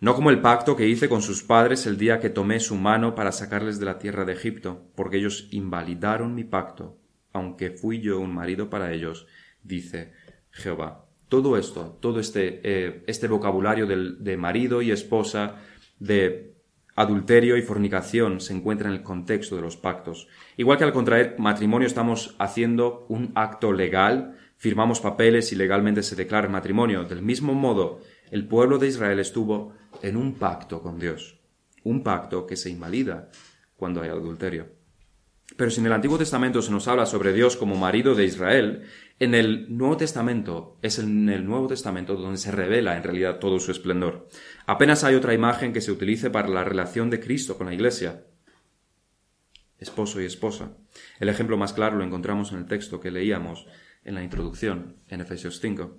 No 0.00 0.14
como 0.14 0.30
el 0.30 0.40
pacto 0.40 0.76
que 0.76 0.88
hice 0.88 1.08
con 1.08 1.20
sus 1.20 1.42
padres 1.42 1.86
el 1.86 1.98
día 1.98 2.20
que 2.20 2.30
tomé 2.30 2.60
su 2.60 2.76
mano 2.76 3.14
para 3.14 3.32
sacarles 3.32 3.78
de 3.78 3.86
la 3.86 3.98
tierra 3.98 4.24
de 4.24 4.32
Egipto, 4.32 4.90
porque 4.94 5.18
ellos 5.18 5.48
invalidaron 5.50 6.34
mi 6.34 6.44
pacto, 6.44 6.98
aunque 7.32 7.70
fui 7.70 8.00
yo 8.00 8.18
un 8.18 8.34
marido 8.34 8.70
para 8.70 8.92
ellos, 8.92 9.26
dice 9.62 10.14
Jehová. 10.50 11.09
Todo 11.30 11.56
esto, 11.56 11.96
todo 12.00 12.20
este, 12.20 12.60
eh, 12.62 13.04
este 13.06 13.26
vocabulario 13.26 13.86
de 13.86 14.36
marido 14.36 14.82
y 14.82 14.90
esposa, 14.90 15.56
de 15.98 16.54
adulterio 16.96 17.56
y 17.56 17.62
fornicación 17.62 18.40
se 18.40 18.52
encuentra 18.52 18.88
en 18.88 18.94
el 18.96 19.02
contexto 19.02 19.56
de 19.56 19.62
los 19.62 19.76
pactos. 19.76 20.28
Igual 20.56 20.76
que 20.76 20.84
al 20.84 20.92
contraer 20.92 21.36
matrimonio 21.38 21.86
estamos 21.86 22.34
haciendo 22.38 23.06
un 23.08 23.32
acto 23.34 23.72
legal, 23.72 24.36
firmamos 24.56 25.00
papeles 25.00 25.52
y 25.52 25.56
legalmente 25.56 26.02
se 26.02 26.16
declara 26.16 26.48
matrimonio. 26.48 27.04
Del 27.04 27.22
mismo 27.22 27.54
modo, 27.54 28.00
el 28.30 28.46
pueblo 28.46 28.78
de 28.78 28.88
Israel 28.88 29.18
estuvo 29.18 29.72
en 30.02 30.16
un 30.16 30.34
pacto 30.34 30.82
con 30.82 30.98
Dios, 30.98 31.38
un 31.84 32.02
pacto 32.02 32.46
que 32.46 32.56
se 32.56 32.70
invalida 32.70 33.30
cuando 33.76 34.02
hay 34.02 34.10
adulterio. 34.10 34.66
Pero 35.56 35.70
si 35.70 35.80
en 35.80 35.86
el 35.86 35.92
Antiguo 35.92 36.18
Testamento 36.18 36.62
se 36.62 36.70
nos 36.70 36.86
habla 36.86 37.06
sobre 37.06 37.32
Dios 37.32 37.56
como 37.56 37.76
marido 37.76 38.14
de 38.14 38.24
Israel, 38.24 38.84
en 39.20 39.34
el 39.34 39.76
Nuevo 39.76 39.98
Testamento 39.98 40.78
es 40.80 40.98
en 40.98 41.28
el 41.28 41.44
Nuevo 41.44 41.66
Testamento 41.66 42.16
donde 42.16 42.38
se 42.38 42.50
revela 42.50 42.96
en 42.96 43.02
realidad 43.02 43.38
todo 43.38 43.60
su 43.60 43.70
esplendor. 43.70 44.28
Apenas 44.66 45.04
hay 45.04 45.14
otra 45.14 45.34
imagen 45.34 45.74
que 45.74 45.82
se 45.82 45.92
utilice 45.92 46.30
para 46.30 46.48
la 46.48 46.64
relación 46.64 47.10
de 47.10 47.20
Cristo 47.20 47.58
con 47.58 47.66
la 47.66 47.74
Iglesia. 47.74 48.24
Esposo 49.78 50.22
y 50.22 50.24
esposa. 50.24 50.72
El 51.20 51.28
ejemplo 51.28 51.58
más 51.58 51.74
claro 51.74 51.98
lo 51.98 52.04
encontramos 52.04 52.50
en 52.52 52.58
el 52.58 52.66
texto 52.66 52.98
que 52.98 53.10
leíamos 53.10 53.66
en 54.04 54.14
la 54.14 54.22
introducción, 54.22 54.96
en 55.08 55.20
Efesios 55.20 55.60
5, 55.60 55.98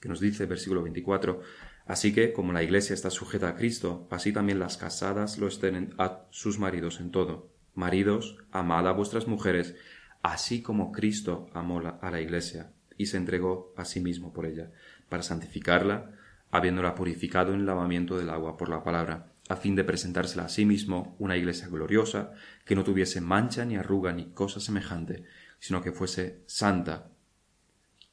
que 0.00 0.08
nos 0.08 0.18
dice, 0.18 0.46
versículo 0.46 0.82
24, 0.82 1.40
Así 1.86 2.12
que, 2.12 2.32
como 2.32 2.52
la 2.52 2.62
Iglesia 2.62 2.94
está 2.94 3.10
sujeta 3.10 3.48
a 3.48 3.54
Cristo, 3.54 4.08
así 4.10 4.32
también 4.32 4.58
las 4.58 4.76
casadas 4.78 5.38
lo 5.38 5.46
estén 5.46 5.94
a 5.98 6.26
sus 6.30 6.58
maridos 6.58 6.98
en 6.98 7.10
todo. 7.12 7.52
Maridos, 7.74 8.38
amad 8.50 8.88
a 8.88 8.92
vuestras 8.92 9.26
mujeres, 9.26 9.76
así 10.24 10.62
como 10.62 10.90
Cristo 10.90 11.50
amó 11.52 11.82
a 12.00 12.10
la 12.10 12.20
Iglesia 12.22 12.72
y 12.96 13.06
se 13.06 13.18
entregó 13.18 13.74
a 13.76 13.84
sí 13.84 14.00
mismo 14.00 14.32
por 14.32 14.46
ella, 14.46 14.70
para 15.10 15.22
santificarla, 15.22 16.12
habiéndola 16.50 16.94
purificado 16.94 17.52
en 17.52 17.60
el 17.60 17.66
lavamiento 17.66 18.16
del 18.16 18.30
agua 18.30 18.56
por 18.56 18.70
la 18.70 18.82
palabra, 18.82 19.34
a 19.50 19.56
fin 19.56 19.76
de 19.76 19.84
presentársela 19.84 20.46
a 20.46 20.48
sí 20.48 20.64
mismo 20.64 21.14
una 21.18 21.36
iglesia 21.36 21.68
gloriosa, 21.68 22.32
que 22.64 22.74
no 22.74 22.84
tuviese 22.84 23.20
mancha 23.20 23.66
ni 23.66 23.76
arruga 23.76 24.14
ni 24.14 24.30
cosa 24.30 24.60
semejante, 24.60 25.24
sino 25.58 25.82
que 25.82 25.92
fuese 25.92 26.42
santa 26.46 27.10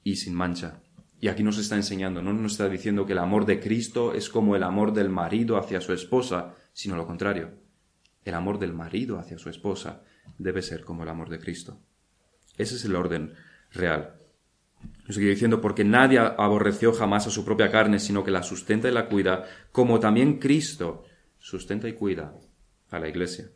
y 0.04 0.18
sin 0.18 0.34
mancha. 0.34 0.82
Y 1.22 1.30
aquí 1.30 1.44
nos 1.44 1.60
está 1.60 1.78
enseñando, 1.78 2.22
no 2.22 2.34
nos 2.34 2.52
está 2.52 2.68
diciendo 2.68 3.06
que 3.06 3.14
el 3.14 3.20
amor 3.20 3.46
de 3.46 3.62
Cristo 3.62 4.14
es 4.14 4.28
como 4.28 4.58
el 4.58 4.64
amor 4.64 4.92
del 4.92 5.08
marido 5.08 5.58
hacia 5.58 5.80
su 5.80 5.94
esposa, 5.94 6.56
sino 6.74 6.98
lo 6.98 7.08
contrario. 7.08 7.52
El 8.26 8.34
amor 8.34 8.60
del 8.60 8.74
marido 8.74 9.18
hacia 9.18 9.38
su 9.38 9.50
esposa 9.50 10.04
debe 10.38 10.62
ser 10.62 10.84
como 10.84 11.04
el 11.04 11.10
amor 11.10 11.30
de 11.30 11.40
Cristo. 11.40 11.80
Ese 12.62 12.76
es 12.76 12.86
el 12.86 12.96
orden 12.96 13.34
real. 13.72 14.14
Nos 15.08 15.16
sigue 15.16 15.30
diciendo, 15.30 15.62
porque 15.62 15.84
nadie 15.84 16.20
aborreció 16.20 16.94
jamás 16.94 17.26
a 17.26 17.32
su 17.32 17.44
propia 17.44 17.72
carne, 17.72 18.00
sino 18.00 18.24
que 18.24 18.32
la 18.32 18.44
sustenta 18.44 18.88
y 18.88 18.92
la 18.92 19.08
cuida, 19.08 19.46
como 19.72 20.00
también 20.00 20.38
Cristo 20.38 21.04
sustenta 21.40 21.90
y 21.90 21.94
cuida 21.94 22.36
a 22.92 23.00
la 23.00 23.10
Iglesia. 23.10 23.50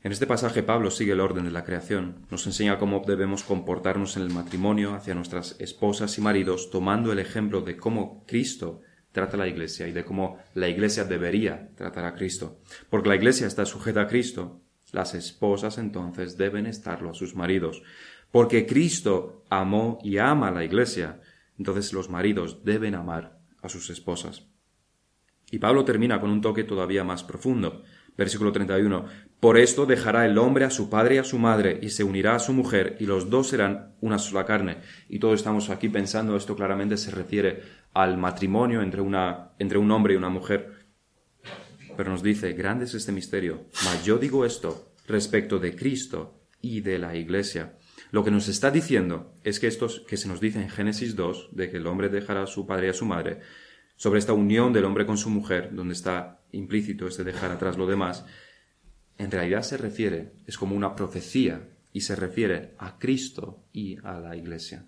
En 0.00 0.12
este 0.12 0.28
pasaje 0.28 0.62
Pablo 0.62 0.92
sigue 0.92 1.12
el 1.12 1.20
orden 1.20 1.44
de 1.44 1.50
la 1.50 1.64
creación, 1.64 2.24
nos 2.30 2.46
enseña 2.46 2.78
cómo 2.78 3.02
debemos 3.04 3.42
comportarnos 3.42 4.16
en 4.16 4.22
el 4.22 4.30
matrimonio 4.30 4.94
hacia 4.94 5.14
nuestras 5.14 5.56
esposas 5.58 6.16
y 6.18 6.20
maridos, 6.20 6.70
tomando 6.70 7.10
el 7.10 7.18
ejemplo 7.18 7.62
de 7.62 7.76
cómo 7.76 8.24
Cristo 8.28 8.80
trata 9.10 9.36
a 9.36 9.40
la 9.40 9.48
Iglesia 9.48 9.88
y 9.88 9.92
de 9.92 10.04
cómo 10.04 10.38
la 10.54 10.68
Iglesia 10.68 11.04
debería 11.04 11.70
tratar 11.74 12.04
a 12.04 12.14
Cristo. 12.14 12.60
Porque 12.90 13.08
la 13.08 13.16
Iglesia 13.16 13.48
está 13.48 13.66
sujeta 13.66 14.02
a 14.02 14.06
Cristo, 14.06 14.60
las 14.92 15.14
esposas 15.14 15.78
entonces 15.78 16.36
deben 16.36 16.66
estarlo 16.66 17.10
a 17.10 17.14
sus 17.14 17.34
maridos, 17.34 17.82
porque 18.30 18.66
Cristo 18.66 19.44
amó 19.48 19.98
y 20.02 20.18
ama 20.18 20.48
a 20.48 20.52
la 20.52 20.64
iglesia, 20.64 21.20
entonces 21.58 21.92
los 21.92 22.08
maridos 22.08 22.64
deben 22.64 22.94
amar 22.94 23.38
a 23.62 23.68
sus 23.68 23.90
esposas. 23.90 24.46
Y 25.50 25.58
Pablo 25.58 25.84
termina 25.84 26.20
con 26.20 26.30
un 26.30 26.40
toque 26.40 26.64
todavía 26.64 27.04
más 27.04 27.24
profundo. 27.24 27.82
Versículo 28.16 28.52
31. 28.52 29.06
Por 29.40 29.58
esto 29.58 29.86
dejará 29.86 30.26
el 30.26 30.36
hombre 30.38 30.64
a 30.64 30.70
su 30.70 30.90
padre 30.90 31.14
y 31.14 31.18
a 31.18 31.24
su 31.24 31.38
madre 31.38 31.78
y 31.80 31.90
se 31.90 32.02
unirá 32.02 32.34
a 32.34 32.40
su 32.40 32.52
mujer 32.52 32.96
y 32.98 33.06
los 33.06 33.30
dos 33.30 33.48
serán 33.48 33.94
una 34.00 34.18
sola 34.18 34.44
carne. 34.44 34.78
Y 35.08 35.20
todos 35.20 35.38
estamos 35.38 35.70
aquí 35.70 35.88
pensando, 35.88 36.36
esto 36.36 36.56
claramente 36.56 36.96
se 36.96 37.12
refiere 37.12 37.62
al 37.94 38.18
matrimonio 38.18 38.82
entre, 38.82 39.00
una, 39.00 39.52
entre 39.58 39.78
un 39.78 39.90
hombre 39.90 40.14
y 40.14 40.16
una 40.16 40.28
mujer. 40.28 40.77
Pero 41.98 42.12
nos 42.12 42.22
dice, 42.22 42.52
grande 42.52 42.84
es 42.84 42.94
este 42.94 43.10
misterio. 43.10 43.66
Mas 43.84 44.04
yo 44.04 44.18
digo 44.18 44.44
esto 44.44 44.92
respecto 45.08 45.58
de 45.58 45.74
Cristo 45.74 46.44
y 46.62 46.80
de 46.80 46.96
la 46.96 47.16
Iglesia. 47.16 47.76
Lo 48.12 48.22
que 48.22 48.30
nos 48.30 48.46
está 48.46 48.70
diciendo 48.70 49.34
es 49.42 49.58
que 49.58 49.66
estos 49.66 50.04
que 50.06 50.16
se 50.16 50.28
nos 50.28 50.40
dice 50.40 50.62
en 50.62 50.70
Génesis 50.70 51.16
2, 51.16 51.48
de 51.50 51.68
que 51.68 51.78
el 51.78 51.88
hombre 51.88 52.08
dejará 52.08 52.44
a 52.44 52.46
su 52.46 52.68
padre 52.68 52.86
y 52.86 52.90
a 52.90 52.94
su 52.94 53.04
madre, 53.04 53.40
sobre 53.96 54.20
esta 54.20 54.32
unión 54.32 54.72
del 54.72 54.84
hombre 54.84 55.06
con 55.06 55.18
su 55.18 55.28
mujer, 55.28 55.74
donde 55.74 55.94
está 55.94 56.40
implícito 56.52 57.08
este 57.08 57.24
dejar 57.24 57.50
atrás 57.50 57.76
lo 57.76 57.88
demás, 57.88 58.24
en 59.16 59.32
realidad 59.32 59.62
se 59.62 59.76
refiere, 59.76 60.34
es 60.46 60.56
como 60.56 60.76
una 60.76 60.94
profecía, 60.94 61.68
y 61.92 62.02
se 62.02 62.14
refiere 62.14 62.76
a 62.78 62.96
Cristo 63.00 63.64
y 63.72 63.96
a 64.04 64.20
la 64.20 64.36
Iglesia. 64.36 64.86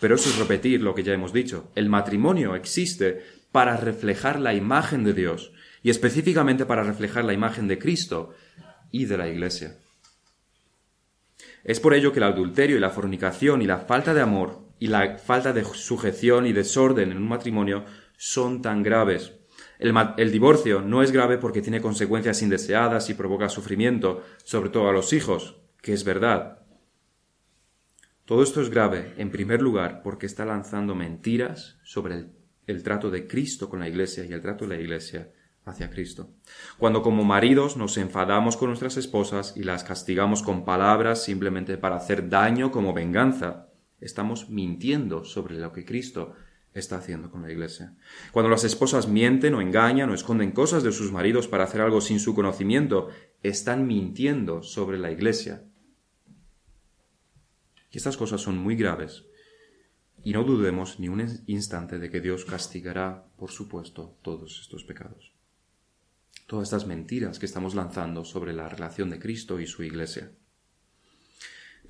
Pero 0.00 0.14
eso 0.16 0.30
es 0.30 0.38
repetir 0.38 0.80
lo 0.80 0.94
que 0.94 1.04
ya 1.04 1.12
hemos 1.12 1.32
dicho. 1.32 1.70
El 1.74 1.88
matrimonio 1.88 2.56
existe 2.56 3.22
para 3.52 3.76
reflejar 3.76 4.40
la 4.40 4.54
imagen 4.54 5.04
de 5.04 5.12
Dios, 5.12 5.52
y 5.82 5.90
específicamente 5.90 6.66
para 6.66 6.82
reflejar 6.82 7.24
la 7.24 7.32
imagen 7.32 7.68
de 7.68 7.78
Cristo 7.78 8.34
y 8.90 9.04
de 9.04 9.18
la 9.18 9.28
Iglesia. 9.28 9.76
Es 11.64 11.78
por 11.78 11.94
ello 11.94 12.12
que 12.12 12.18
el 12.18 12.24
adulterio 12.24 12.76
y 12.76 12.80
la 12.80 12.90
fornicación 12.90 13.62
y 13.62 13.66
la 13.66 13.78
falta 13.78 14.14
de 14.14 14.20
amor 14.20 14.66
y 14.80 14.88
la 14.88 15.18
falta 15.18 15.52
de 15.52 15.64
sujeción 15.64 16.46
y 16.46 16.52
desorden 16.52 17.12
en 17.12 17.18
un 17.18 17.28
matrimonio 17.28 17.84
son 18.16 18.62
tan 18.62 18.82
graves 18.82 19.32
el, 20.16 20.30
divorcio 20.30 20.80
no 20.80 21.02
es 21.02 21.10
grave 21.10 21.38
porque 21.38 21.60
tiene 21.60 21.80
consecuencias 21.80 22.40
indeseadas 22.42 23.10
y 23.10 23.14
provoca 23.14 23.48
sufrimiento, 23.48 24.22
sobre 24.44 24.70
todo 24.70 24.88
a 24.88 24.92
los 24.92 25.12
hijos, 25.12 25.56
que 25.80 25.92
es 25.92 26.04
verdad. 26.04 26.60
Todo 28.24 28.44
esto 28.44 28.62
es 28.62 28.70
grave, 28.70 29.12
en 29.16 29.32
primer 29.32 29.60
lugar, 29.60 30.02
porque 30.04 30.26
está 30.26 30.44
lanzando 30.44 30.94
mentiras 30.94 31.80
sobre 31.82 32.14
el, 32.14 32.30
el 32.66 32.82
trato 32.82 33.10
de 33.10 33.26
Cristo 33.26 33.68
con 33.68 33.80
la 33.80 33.88
Iglesia 33.88 34.24
y 34.24 34.32
el 34.32 34.40
trato 34.40 34.66
de 34.66 34.76
la 34.76 34.80
Iglesia 34.80 35.30
hacia 35.64 35.90
Cristo. 35.90 36.30
Cuando 36.78 37.02
como 37.02 37.24
maridos 37.24 37.76
nos 37.76 37.96
enfadamos 37.96 38.56
con 38.56 38.68
nuestras 38.68 38.96
esposas 38.96 39.54
y 39.56 39.62
las 39.62 39.84
castigamos 39.84 40.42
con 40.42 40.64
palabras 40.64 41.22
simplemente 41.22 41.76
para 41.78 41.96
hacer 41.96 42.28
daño 42.28 42.72
como 42.72 42.92
venganza, 42.92 43.68
estamos 44.00 44.50
mintiendo 44.50 45.24
sobre 45.24 45.58
lo 45.58 45.72
que 45.72 45.84
Cristo 45.84 46.34
está 46.74 46.96
haciendo 46.96 47.30
con 47.30 47.42
la 47.42 47.52
iglesia. 47.52 47.94
Cuando 48.32 48.50
las 48.50 48.64
esposas 48.64 49.06
mienten 49.06 49.54
o 49.54 49.60
engañan 49.60 50.10
o 50.10 50.14
esconden 50.14 50.52
cosas 50.52 50.82
de 50.82 50.92
sus 50.92 51.12
maridos 51.12 51.46
para 51.46 51.64
hacer 51.64 51.80
algo 51.80 52.00
sin 52.00 52.18
su 52.18 52.34
conocimiento, 52.34 53.08
están 53.42 53.86
mintiendo 53.86 54.62
sobre 54.62 54.98
la 54.98 55.10
iglesia. 55.10 55.64
Y 57.90 57.98
estas 57.98 58.16
cosas 58.16 58.40
son 58.40 58.56
muy 58.56 58.74
graves. 58.74 59.24
Y 60.24 60.32
no 60.32 60.44
dudemos 60.44 61.00
ni 61.00 61.08
un 61.08 61.42
instante 61.46 61.98
de 61.98 62.10
que 62.10 62.20
Dios 62.20 62.44
castigará, 62.44 63.24
por 63.36 63.50
supuesto, 63.50 64.16
todos 64.22 64.60
estos 64.60 64.84
pecados. 64.84 65.32
Todas 66.46 66.68
estas 66.68 66.86
mentiras 66.86 67.38
que 67.38 67.46
estamos 67.46 67.74
lanzando 67.74 68.24
sobre 68.24 68.52
la 68.52 68.68
relación 68.68 69.10
de 69.10 69.18
Cristo 69.18 69.58
y 69.58 69.66
su 69.66 69.82
iglesia. 69.82 70.30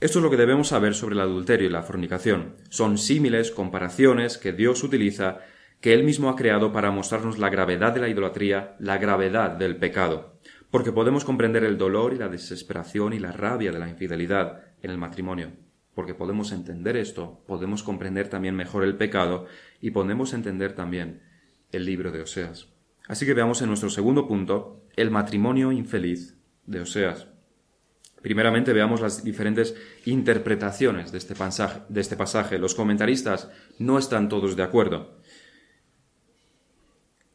Esto 0.01 0.19
es 0.19 0.23
lo 0.25 0.31
que 0.31 0.37
debemos 0.37 0.69
saber 0.69 0.95
sobre 0.95 1.15
el 1.15 1.21
adulterio 1.21 1.69
y 1.69 1.71
la 1.71 1.83
fornicación. 1.83 2.57
Son 2.71 2.99
símiles, 2.99 3.51
comparaciones 3.51 4.39
que 4.39 4.53
Dios 4.53 4.83
utiliza, 4.83 5.39
que 5.81 5.93
Él 5.93 6.03
mismo 6.03 6.29
ha 6.29 6.37
creado 6.37 6.73
para 6.73 6.91
mostrarnos 6.91 7.39
la 7.39 7.51
gravedad 7.51 7.93
de 7.93 8.01
la 8.01 8.09
idolatría, 8.09 8.77
la 8.81 8.99
gravedad 8.99 9.51
del 9.51 9.77
pecado, 9.77 10.41
porque 10.71 10.91
podemos 10.91 11.25
comprender 11.25 11.65
el 11.65 11.79
dolor 11.79 12.15
y 12.15 12.19
la 12.19 12.29
desesperación 12.29 13.13
y 13.13 13.19
la 13.19 13.33
rabia 13.33 13.73
de 13.73 13.79
la 13.79 13.89
infidelidad 13.89 14.63
en 14.81 14.91
el 14.91 14.99
matrimonio. 14.99 15.53
Porque 15.95 16.15
podemos 16.15 16.53
entender 16.53 16.97
esto, 16.97 17.43
podemos 17.47 17.83
comprender 17.83 18.29
también 18.29 18.55
mejor 18.55 18.85
el 18.85 18.97
pecado 18.97 19.47
y 19.81 19.91
podemos 19.91 20.33
entender 20.33 20.73
también 20.73 21.23
el 21.71 21.85
libro 21.85 22.11
de 22.11 22.23
Oseas. 22.23 22.69
Así 23.09 23.27
que 23.27 23.35
veamos 23.35 23.61
en 23.63 23.69
nuestro 23.69 23.91
segundo 23.91 24.27
punto 24.27 24.85
el 24.97 25.11
matrimonio 25.11 25.73
infeliz 25.73 26.37
de 26.67 26.81
Oseas. 26.81 27.29
Primeramente 28.23 28.73
veamos 28.73 29.01
las 29.01 29.25
diferentes 29.25 29.75
interpretaciones 30.05 31.11
de 31.11 31.19
este, 31.19 31.35
pasaje, 31.35 31.81
de 31.89 32.01
este 32.01 32.17
pasaje. 32.17 32.59
Los 32.59 32.75
comentaristas 32.75 33.51
no 33.79 33.99
están 33.99 34.29
todos 34.29 34.55
de 34.55 34.63
acuerdo. 34.63 35.19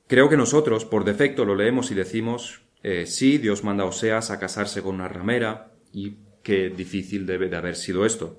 Creo 0.08 0.30
que 0.30 0.38
nosotros, 0.38 0.86
por 0.86 1.04
defecto, 1.04 1.44
lo 1.44 1.56
leemos 1.56 1.92
y 1.92 1.96
decimos, 1.96 2.62
eh, 2.82 3.06
sí, 3.06 3.38
Dios 3.38 3.66
manda 3.66 3.84
a 3.84 3.88
Oseas 3.88 4.32
a 4.32 4.40
casarse 4.40 4.82
con 4.82 4.96
una 4.96 5.10
ramera, 5.10 5.74
y 5.92 6.18
qué 6.48 6.70
difícil 6.70 7.26
debe 7.26 7.50
de 7.50 7.58
haber 7.58 7.76
sido 7.76 8.06
esto. 8.06 8.38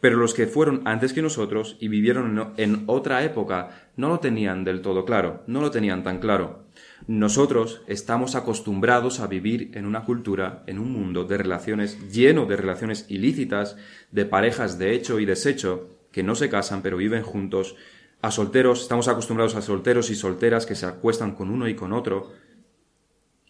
Pero 0.00 0.16
los 0.16 0.34
que 0.34 0.48
fueron 0.48 0.82
antes 0.86 1.12
que 1.12 1.22
nosotros 1.22 1.76
y 1.78 1.86
vivieron 1.86 2.52
en 2.56 2.82
otra 2.88 3.22
época 3.22 3.92
no 3.96 4.08
lo 4.08 4.18
tenían 4.18 4.64
del 4.64 4.82
todo 4.82 5.04
claro, 5.04 5.44
no 5.46 5.60
lo 5.60 5.70
tenían 5.70 6.02
tan 6.02 6.18
claro. 6.18 6.64
Nosotros 7.06 7.82
estamos 7.86 8.34
acostumbrados 8.34 9.20
a 9.20 9.28
vivir 9.28 9.70
en 9.74 9.86
una 9.86 10.04
cultura, 10.04 10.64
en 10.66 10.80
un 10.80 10.90
mundo 10.90 11.26
de 11.26 11.38
relaciones 11.38 12.12
lleno 12.12 12.46
de 12.46 12.56
relaciones 12.56 13.06
ilícitas, 13.08 13.76
de 14.10 14.24
parejas 14.24 14.76
de 14.76 14.92
hecho 14.92 15.20
y 15.20 15.24
desecho, 15.24 15.90
que 16.10 16.24
no 16.24 16.34
se 16.34 16.50
casan 16.50 16.82
pero 16.82 16.96
viven 16.96 17.22
juntos, 17.22 17.76
a 18.20 18.32
solteros, 18.32 18.82
estamos 18.82 19.06
acostumbrados 19.06 19.54
a 19.54 19.62
solteros 19.62 20.10
y 20.10 20.16
solteras 20.16 20.66
que 20.66 20.74
se 20.74 20.86
acuestan 20.86 21.36
con 21.36 21.50
uno 21.50 21.68
y 21.68 21.76
con 21.76 21.92
otro, 21.92 22.32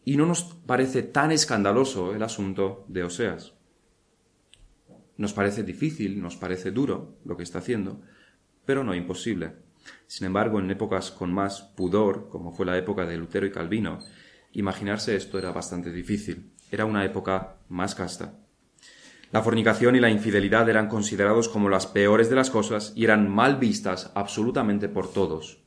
y 0.05 0.19
no 0.19 0.27
nos 0.27 0.43
parece 0.43 1.03
tan 1.03 1.33
escandaloso 1.33 2.14
el 2.14 2.23
asunto 2.23 2.85
de 2.88 3.05
Oseas. 3.05 3.54
Nos 5.16 5.33
parece 5.33 5.62
difícil, 5.62 6.20
nos 6.20 6.37
parece 6.37 6.70
duro 6.70 7.18
lo 7.24 7.37
que 7.37 7.42
está 7.42 7.59
haciendo, 7.59 8.00
pero 8.64 8.85
no 8.85 8.94
imposible. 8.94 9.53
Sin 10.07 10.27
embargo, 10.27 10.59
en 10.59 10.70
épocas 10.70 11.11
con 11.11 11.33
más 11.33 11.62
pudor, 11.62 12.29
como 12.31 12.53
fue 12.53 12.66
la 12.66 12.77
época 12.79 13.07
de 13.07 13.16
Lutero 13.16 13.46
y 13.46 13.53
Calvino, 13.53 13.98
imaginarse 14.53 15.16
esto 15.16 15.38
era 15.38 15.53
bastante 15.53 15.90
difícil. 15.90 16.53
Era 16.70 16.85
una 16.85 17.05
época 17.05 17.57
más 17.68 17.94
casta. 17.94 18.38
La 19.31 19.42
fornicación 19.42 19.96
y 19.96 20.00
la 20.00 20.11
infidelidad 20.11 20.68
eran 20.68 20.88
considerados 20.88 21.48
como 21.48 21.68
las 21.68 21.87
peores 21.87 22.31
de 22.31 22.37
las 22.37 22.50
cosas 22.50 22.92
y 22.94 23.05
eran 23.05 23.29
mal 23.29 23.57
vistas 23.57 24.12
absolutamente 24.14 24.88
por 24.88 25.12
todos. 25.12 25.64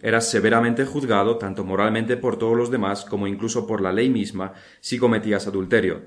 Eras 0.00 0.30
severamente 0.30 0.84
juzgado 0.84 1.36
tanto 1.36 1.64
moralmente 1.64 2.16
por 2.16 2.38
todos 2.38 2.56
los 2.56 2.70
demás 2.70 3.04
como 3.04 3.26
incluso 3.26 3.66
por 3.66 3.80
la 3.80 3.92
ley 3.92 4.10
misma 4.10 4.54
si 4.80 4.98
cometías 4.98 5.46
adulterio. 5.46 6.06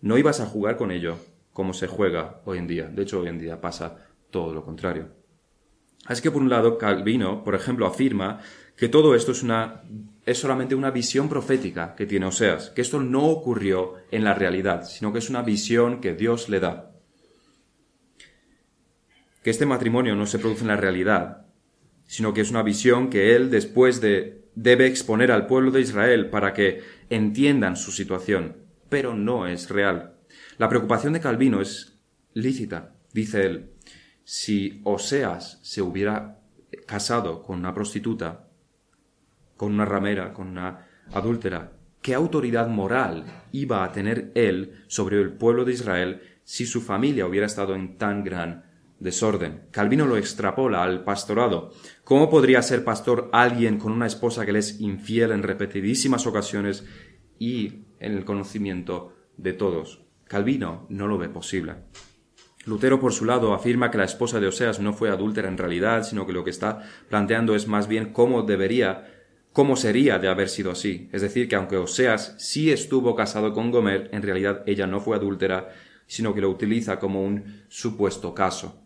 No 0.00 0.18
ibas 0.18 0.40
a 0.40 0.46
jugar 0.46 0.76
con 0.76 0.90
ello 0.90 1.18
como 1.52 1.74
se 1.74 1.86
juega 1.86 2.40
hoy 2.44 2.58
en 2.58 2.66
día. 2.66 2.86
De 2.86 3.02
hecho, 3.02 3.20
hoy 3.20 3.28
en 3.28 3.38
día 3.38 3.60
pasa 3.60 3.96
todo 4.30 4.54
lo 4.54 4.64
contrario. 4.64 5.08
Así 6.06 6.22
que 6.22 6.30
por 6.30 6.40
un 6.40 6.48
lado, 6.48 6.78
Calvino, 6.78 7.42
por 7.42 7.54
ejemplo, 7.54 7.86
afirma 7.86 8.40
que 8.76 8.88
todo 8.88 9.14
esto 9.14 9.32
es, 9.32 9.42
una, 9.42 9.82
es 10.24 10.38
solamente 10.38 10.74
una 10.74 10.92
visión 10.92 11.28
profética 11.28 11.96
que 11.96 12.06
tiene 12.06 12.26
Oseas, 12.26 12.70
que 12.70 12.80
esto 12.80 13.00
no 13.00 13.26
ocurrió 13.26 13.94
en 14.10 14.22
la 14.22 14.34
realidad, 14.34 14.84
sino 14.84 15.12
que 15.12 15.18
es 15.18 15.28
una 15.28 15.42
visión 15.42 16.00
que 16.00 16.14
Dios 16.14 16.48
le 16.48 16.60
da. 16.60 16.92
Que 19.42 19.50
este 19.50 19.66
matrimonio 19.66 20.14
no 20.14 20.26
se 20.26 20.38
produce 20.38 20.62
en 20.62 20.68
la 20.68 20.76
realidad, 20.76 21.46
sino 22.06 22.32
que 22.32 22.42
es 22.42 22.50
una 22.50 22.62
visión 22.62 23.10
que 23.10 23.34
él 23.34 23.50
después 23.50 24.00
de 24.00 24.44
debe 24.54 24.86
exponer 24.86 25.30
al 25.30 25.46
pueblo 25.46 25.70
de 25.70 25.80
Israel 25.80 26.30
para 26.30 26.52
que 26.52 26.82
entiendan 27.10 27.76
su 27.76 27.92
situación, 27.92 28.67
pero 28.88 29.14
no 29.14 29.46
es 29.46 29.70
real. 29.70 30.14
La 30.56 30.68
preocupación 30.68 31.12
de 31.12 31.20
Calvino 31.20 31.60
es 31.60 31.98
lícita, 32.34 32.94
dice 33.12 33.46
él, 33.46 33.70
si 34.24 34.80
Oseas 34.84 35.58
se 35.62 35.82
hubiera 35.82 36.40
casado 36.86 37.42
con 37.42 37.58
una 37.58 37.74
prostituta, 37.74 38.48
con 39.56 39.72
una 39.72 39.84
ramera, 39.84 40.32
con 40.32 40.48
una 40.48 40.86
adúltera, 41.12 41.72
¿qué 42.02 42.14
autoridad 42.14 42.68
moral 42.68 43.24
iba 43.52 43.84
a 43.84 43.92
tener 43.92 44.32
él 44.34 44.84
sobre 44.86 45.20
el 45.20 45.32
pueblo 45.32 45.64
de 45.64 45.72
Israel 45.72 46.22
si 46.44 46.66
su 46.66 46.80
familia 46.80 47.26
hubiera 47.26 47.46
estado 47.46 47.74
en 47.74 47.96
tan 47.96 48.22
gran 48.22 48.64
desorden? 49.00 49.62
Calvino 49.70 50.06
lo 50.06 50.16
extrapola 50.16 50.82
al 50.82 51.04
pastorado. 51.04 51.72
¿Cómo 52.04 52.28
podría 52.30 52.62
ser 52.62 52.84
pastor 52.84 53.30
alguien 53.32 53.78
con 53.78 53.92
una 53.92 54.06
esposa 54.06 54.44
que 54.44 54.52
le 54.52 54.58
es 54.60 54.80
infiel 54.80 55.32
en 55.32 55.42
repetidísimas 55.42 56.26
ocasiones 56.26 56.84
y 57.38 57.87
en 58.00 58.12
el 58.12 58.24
conocimiento 58.24 59.12
de 59.36 59.52
todos? 59.52 60.02
Calvino 60.24 60.86
no 60.88 61.06
lo 61.06 61.18
ve 61.18 61.28
posible. 61.28 61.76
Lutero, 62.64 63.00
por 63.00 63.12
su 63.12 63.24
lado, 63.24 63.54
afirma 63.54 63.90
que 63.90 63.98
la 63.98 64.04
esposa 64.04 64.40
de 64.40 64.46
Oseas 64.46 64.78
no 64.78 64.92
fue 64.92 65.08
adúltera 65.08 65.48
en 65.48 65.56
realidad, 65.56 66.02
sino 66.02 66.26
que 66.26 66.34
lo 66.34 66.44
que 66.44 66.50
está 66.50 66.82
planteando 67.08 67.54
es 67.54 67.66
más 67.66 67.88
bien 67.88 68.12
cómo 68.12 68.42
debería, 68.42 69.06
cómo 69.52 69.74
sería 69.74 70.18
de 70.18 70.28
haber 70.28 70.50
sido 70.50 70.70
así. 70.70 71.08
Es 71.12 71.22
decir, 71.22 71.48
que 71.48 71.56
aunque 71.56 71.78
Oseas 71.78 72.34
sí 72.38 72.70
estuvo 72.70 73.14
casado 73.14 73.54
con 73.54 73.70
Gomer, 73.70 74.10
en 74.12 74.22
realidad 74.22 74.64
ella 74.66 74.86
no 74.86 75.00
fue 75.00 75.16
adúltera, 75.16 75.70
sino 76.06 76.34
que 76.34 76.42
lo 76.42 76.50
utiliza 76.50 76.98
como 76.98 77.24
un 77.24 77.62
supuesto 77.68 78.34
caso. 78.34 78.82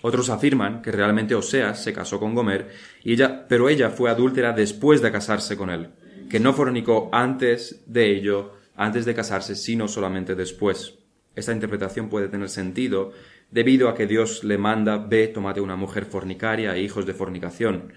Otros 0.00 0.30
afirman 0.30 0.82
que 0.82 0.92
realmente 0.92 1.34
Oseas 1.34 1.82
se 1.82 1.92
casó 1.92 2.18
con 2.18 2.34
Gomer, 2.34 2.70
y 3.04 3.12
ella, 3.12 3.46
pero 3.48 3.68
ella 3.68 3.90
fue 3.90 4.10
adúltera 4.10 4.52
después 4.52 5.02
de 5.02 5.12
casarse 5.12 5.56
con 5.56 5.70
él, 5.70 5.90
que 6.32 6.40
no 6.40 6.54
fornicó 6.54 7.10
antes 7.12 7.84
de 7.84 8.10
ello, 8.10 8.54
antes 8.74 9.04
de 9.04 9.14
casarse, 9.14 9.54
sino 9.54 9.86
solamente 9.86 10.34
después. 10.34 10.98
Esta 11.34 11.52
interpretación 11.52 12.08
puede 12.08 12.28
tener 12.28 12.48
sentido 12.48 13.12
debido 13.50 13.90
a 13.90 13.94
que 13.94 14.06
Dios 14.06 14.42
le 14.42 14.56
manda, 14.56 14.96
ve, 14.96 15.28
tomate 15.28 15.60
una 15.60 15.76
mujer 15.76 16.06
fornicaria 16.06 16.74
e 16.74 16.80
hijos 16.80 17.04
de 17.04 17.12
fornicación. 17.12 17.92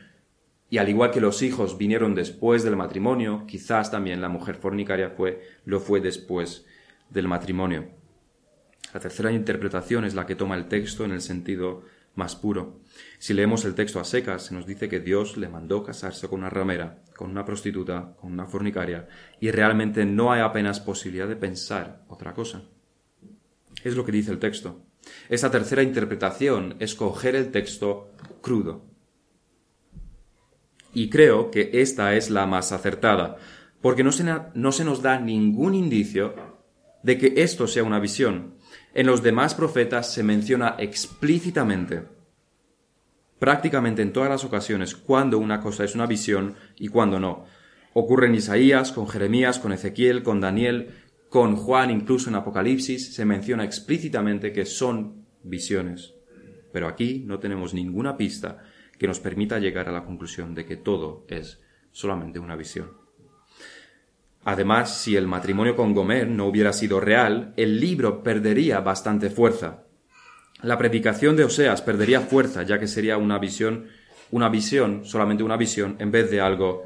Y 0.70 0.80
al 0.80 0.90
igual 0.90 1.12
que 1.12 1.22
los 1.22 1.42
hijos 1.44 1.78
vinieron 1.78 2.14
después 2.14 2.66
del 2.66 2.76
matrimonio, 2.76 3.46
quizás 3.48 3.90
también 3.90 4.20
la 4.20 4.28
mujer 4.28 4.56
fornicaria 4.56 5.12
fue, 5.12 5.42
lo 5.64 5.80
fue 5.80 6.02
después 6.02 6.66
del 7.10 7.30
matrimonio. 7.30 7.86
La 8.94 9.00
tercera 9.00 9.32
interpretación 9.32 10.04
es 10.04 10.14
la 10.14 10.26
que 10.26 10.36
toma 10.36 10.56
el 10.56 10.68
texto 10.68 11.06
en 11.06 11.14
el 11.14 11.22
sentido 11.22 11.84
más 12.16 12.36
puro. 12.36 12.82
Si 13.20 13.34
leemos 13.34 13.66
el 13.66 13.76
texto 13.76 14.00
a 14.00 14.04
secas, 14.04 14.46
se 14.46 14.54
nos 14.54 14.66
dice 14.66 14.90
que 14.90 15.00
Dios 15.00 15.38
le 15.38 15.50
mandó 15.50 15.84
casarse 15.84 16.28
con 16.28 16.40
una 16.40 16.50
ramera, 16.50 17.04
con 17.16 17.30
una 17.30 17.46
prostituta, 17.46 18.16
con 18.20 18.32
una 18.32 18.46
fornicaria, 18.46 19.08
y 19.40 19.52
realmente 19.52 20.06
no 20.06 20.32
hay 20.32 20.42
apenas 20.42 20.80
posibilidad 20.80 21.28
de 21.28 21.36
pensar 21.36 22.04
otra 22.08 22.34
cosa. 22.34 22.64
Es 23.84 23.96
lo 23.96 24.06
que 24.06 24.12
dice 24.12 24.32
el 24.32 24.40
texto. 24.40 24.86
Esta 25.30 25.52
tercera 25.52 25.84
interpretación 25.84 26.76
es 26.80 26.96
coger 26.96 27.36
el 27.36 27.52
texto 27.52 28.12
crudo. 28.42 28.86
Y 30.94 31.10
creo 31.10 31.52
que 31.52 31.70
esta 31.74 32.16
es 32.16 32.30
la 32.30 32.46
más 32.46 32.72
acertada, 32.72 33.38
porque 33.82 34.04
no 34.04 34.12
se, 34.12 34.24
no 34.54 34.72
se 34.72 34.86
nos 34.86 35.02
da 35.02 35.20
ningún 35.20 35.76
indicio 35.76 36.34
de 37.04 37.18
que 37.18 37.34
esto 37.38 37.68
sea 37.68 37.84
una 37.84 38.00
visión, 38.00 38.55
en 38.96 39.08
los 39.08 39.22
demás 39.22 39.54
profetas 39.54 40.12
se 40.14 40.24
menciona 40.24 40.76
explícitamente, 40.80 42.04
prácticamente 43.40 44.02
en 44.02 44.14
todas 44.14 44.30
las 44.30 44.46
ocasiones, 44.46 44.96
cuando 44.96 45.38
una 45.38 45.60
cosa 45.60 45.84
es 45.84 45.96
una 45.96 46.08
visión 46.08 46.56
y 46.78 46.88
cuando 46.88 47.20
no. 47.20 47.46
Ocurre 47.94 48.28
en 48.28 48.36
Isaías, 48.36 48.94
con 48.94 49.10
Jeremías, 49.10 49.60
con 49.60 49.74
Ezequiel, 49.74 50.24
con 50.24 50.40
Daniel, 50.40 50.92
con 51.28 51.58
Juan, 51.58 51.92
incluso 51.92 52.30
en 52.30 52.36
Apocalipsis, 52.36 53.14
se 53.14 53.26
menciona 53.26 53.66
explícitamente 53.66 54.54
que 54.54 54.66
son 54.66 55.26
visiones. 55.44 56.14
Pero 56.72 56.88
aquí 56.88 57.24
no 57.26 57.40
tenemos 57.40 57.74
ninguna 57.74 58.16
pista 58.16 58.64
que 58.98 59.08
nos 59.08 59.20
permita 59.20 59.60
llegar 59.60 59.90
a 59.90 59.92
la 59.92 60.06
conclusión 60.06 60.56
de 60.56 60.66
que 60.66 60.78
todo 60.78 61.26
es 61.28 61.62
solamente 61.92 62.40
una 62.40 62.56
visión. 62.56 63.05
Además, 64.46 65.02
si 65.02 65.16
el 65.16 65.26
matrimonio 65.26 65.76
con 65.76 65.96
Gomer 65.96 66.28
no 66.28 66.46
hubiera 66.46 66.72
sido 66.72 67.00
real, 67.00 67.52
el 67.58 67.80
libro 67.80 68.22
perdería 68.22 68.80
bastante 68.80 69.32
fuerza. 69.32 69.86
La 70.62 70.78
predicación 70.78 71.36
de 71.36 71.46
Oseas 71.46 71.82
perdería 71.82 72.22
fuerza, 72.22 72.62
ya 72.62 72.80
que 72.80 72.88
sería 72.88 73.18
una 73.18 73.40
visión, 73.40 73.88
una 74.30 74.48
visión, 74.50 75.04
solamente 75.04 75.44
una 75.44 75.58
visión, 75.58 75.96
en 75.98 76.12
vez 76.12 76.30
de 76.30 76.42
algo 76.42 76.84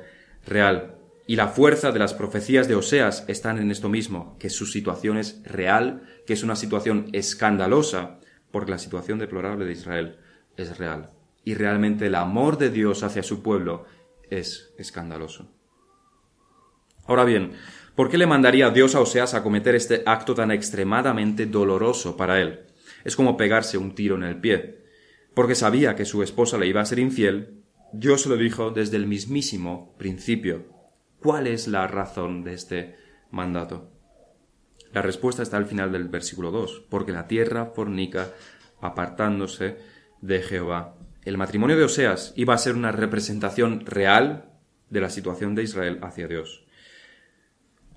real. 0.47 0.95
Y 1.27 1.35
la 1.35 1.49
fuerza 1.49 1.91
de 1.91 1.99
las 1.99 2.13
profecías 2.13 2.69
de 2.69 2.75
Oseas 2.75 3.25
están 3.27 3.59
en 3.59 3.71
esto 3.71 3.89
mismo, 3.89 4.37
que 4.39 4.49
su 4.49 4.65
situación 4.65 5.17
es 5.17 5.43
real, 5.43 6.03
que 6.25 6.33
es 6.33 6.43
una 6.43 6.55
situación 6.55 7.09
escandalosa, 7.11 8.19
porque 8.51 8.71
la 8.71 8.79
situación 8.79 9.19
deplorable 9.19 9.65
de 9.65 9.73
Israel 9.73 10.15
es 10.55 10.77
real. 10.77 11.09
Y 11.43 11.55
realmente 11.55 12.05
el 12.05 12.15
amor 12.15 12.57
de 12.57 12.69
Dios 12.69 13.03
hacia 13.03 13.21
su 13.21 13.43
pueblo 13.43 13.83
es 14.29 14.73
escandaloso. 14.77 15.58
Ahora 17.09 17.25
bien, 17.25 17.53
¿por 17.95 18.07
qué 18.07 18.19
le 18.19 18.27
mandaría 18.27 18.69
Dios 18.69 18.93
a 18.93 19.01
Oseas 19.01 19.33
a 19.33 19.41
cometer 19.41 19.73
este 19.73 20.03
acto 20.05 20.35
tan 20.35 20.51
extremadamente 20.51 21.47
doloroso 21.47 22.15
para 22.15 22.39
él? 22.39 22.67
Es 23.03 23.15
como 23.15 23.35
pegarse 23.35 23.79
un 23.79 23.95
tiro 23.95 24.15
en 24.15 24.21
el 24.21 24.39
pie. 24.39 24.83
Porque 25.33 25.55
sabía 25.55 25.95
que 25.95 26.05
su 26.05 26.21
esposa 26.21 26.59
le 26.59 26.67
iba 26.67 26.81
a 26.81 26.85
ser 26.85 26.99
infiel, 26.99 27.63
Dios 27.93 28.27
lo 28.27 28.37
dijo 28.37 28.69
desde 28.69 28.97
el 28.97 29.07
mismísimo 29.07 29.95
principio. 29.97 30.67
¿Cuál 31.19 31.47
es 31.47 31.67
la 31.67 31.87
razón 31.87 32.43
de 32.43 32.53
este 32.53 32.95
mandato? 33.31 33.89
La 34.93 35.01
respuesta 35.01 35.41
está 35.41 35.57
al 35.57 35.65
final 35.65 35.91
del 35.91 36.09
versículo 36.09 36.51
2, 36.51 36.85
porque 36.91 37.11
la 37.11 37.27
tierra 37.27 37.71
fornica 37.73 38.33
apartándose 38.81 39.77
de 40.21 40.43
Jehová. 40.43 40.93
El 41.25 41.39
matrimonio 41.39 41.75
de 41.75 41.85
Oseas 41.85 42.33
iba 42.35 42.53
a 42.53 42.59
ser 42.59 42.75
una 42.75 42.91
representación 42.91 43.83
real 43.87 44.51
de 44.91 45.01
la 45.01 45.09
situación 45.09 45.55
de 45.55 45.63
Israel 45.63 45.97
hacia 46.03 46.27
Dios. 46.27 46.68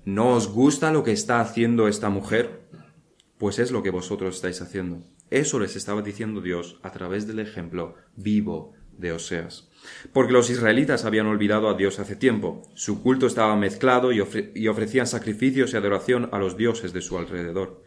¿No 0.05 0.33
os 0.35 0.49
gusta 0.49 0.91
lo 0.91 1.03
que 1.03 1.13
está 1.13 1.39
haciendo 1.39 1.87
esta 1.87 2.09
mujer? 2.09 2.63
Pues 3.37 3.57
es 3.57 3.71
lo 3.71 3.83
que 3.83 3.89
vosotros 3.89 4.35
estáis 4.35 4.61
haciendo. 4.61 5.01
Eso 5.29 5.59
les 5.59 5.77
estaba 5.77 6.01
diciendo 6.01 6.41
Dios 6.41 6.77
a 6.83 6.91
través 6.91 7.25
del 7.25 7.39
ejemplo 7.39 7.95
vivo 8.17 8.73
de 8.97 9.13
Oseas. 9.13 9.69
Porque 10.11 10.33
los 10.33 10.49
israelitas 10.49 11.05
habían 11.05 11.27
olvidado 11.27 11.69
a 11.69 11.75
Dios 11.75 11.99
hace 11.99 12.17
tiempo. 12.17 12.63
Su 12.73 13.01
culto 13.01 13.27
estaba 13.27 13.55
mezclado 13.55 14.11
y, 14.11 14.19
ofrecían 14.67 15.07
sacrificios 15.07 15.73
y 15.73 15.77
adoración 15.77 16.27
a 16.33 16.37
los 16.37 16.57
dioses 16.57 16.91
de 16.91 17.01
su 17.01 17.17
alrededor. 17.17 17.81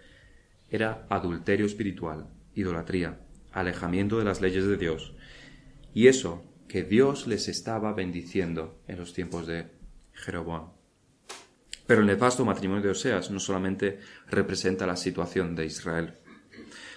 Era 0.70 1.06
adulterio 1.10 1.66
espiritual, 1.66 2.28
idolatría, 2.54 3.20
alejamiento 3.52 4.18
de 4.18 4.24
las 4.24 4.40
leyes 4.40 4.66
de 4.66 4.78
Dios. 4.78 5.14
Y 5.92 6.08
eso 6.08 6.44
que 6.66 6.82
Dios 6.82 7.26
les 7.26 7.48
estaba 7.48 7.92
bendiciendo 7.92 8.80
en 8.88 8.98
los 8.98 9.12
tiempos 9.12 9.46
de 9.46 9.66
Jeroboam. 10.12 10.75
Pero 11.86 12.00
el 12.00 12.06
nefasto 12.06 12.44
matrimonio 12.44 12.82
de 12.82 12.90
Oseas 12.90 13.30
no 13.30 13.40
solamente 13.40 14.00
representa 14.28 14.86
la 14.86 14.96
situación 14.96 15.54
de 15.54 15.66
Israel, 15.66 16.14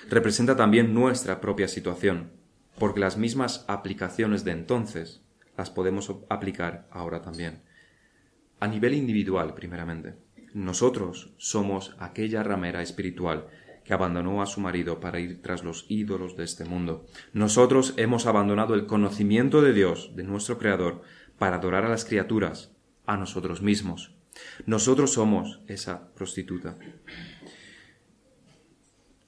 representa 0.10 0.56
también 0.56 0.94
nuestra 0.94 1.40
propia 1.40 1.68
situación, 1.68 2.32
porque 2.78 3.00
las 3.00 3.18
mismas 3.18 3.66
aplicaciones 3.68 4.44
de 4.44 4.52
entonces 4.52 5.22
las 5.58 5.70
podemos 5.70 6.12
aplicar 6.30 6.88
ahora 6.92 7.22
también. 7.22 7.62
A 8.60 8.68
nivel 8.68 8.94
individual, 8.94 9.54
primeramente. 9.54 10.16
Nosotros 10.54 11.34
somos 11.38 11.96
aquella 12.00 12.44
ramera 12.44 12.82
espiritual 12.82 13.48
que 13.84 13.94
abandonó 13.94 14.42
a 14.42 14.46
su 14.46 14.62
marido 14.62 15.00
para 15.00 15.20
ir 15.20 15.42
tras 15.42 15.64
los 15.64 15.86
ídolos 15.90 16.36
de 16.36 16.44
este 16.44 16.66
mundo. 16.66 17.06
Nosotros 17.34 17.94
hemos 17.98 18.26
abandonado 18.26 18.74
el 18.74 18.86
conocimiento 18.86 19.62
de 19.62 19.74
Dios, 19.74 20.12
de 20.16 20.24
nuestro 20.24 20.58
Creador, 20.58 21.02
para 21.38 21.58
adorar 21.58 21.86
a 21.86 21.90
las 21.90 22.06
criaturas, 22.06 22.72
a 23.06 23.18
nosotros 23.18 23.62
mismos. 23.62 24.19
Nosotros 24.66 25.14
somos 25.14 25.62
esa 25.68 26.14
prostituta. 26.14 26.78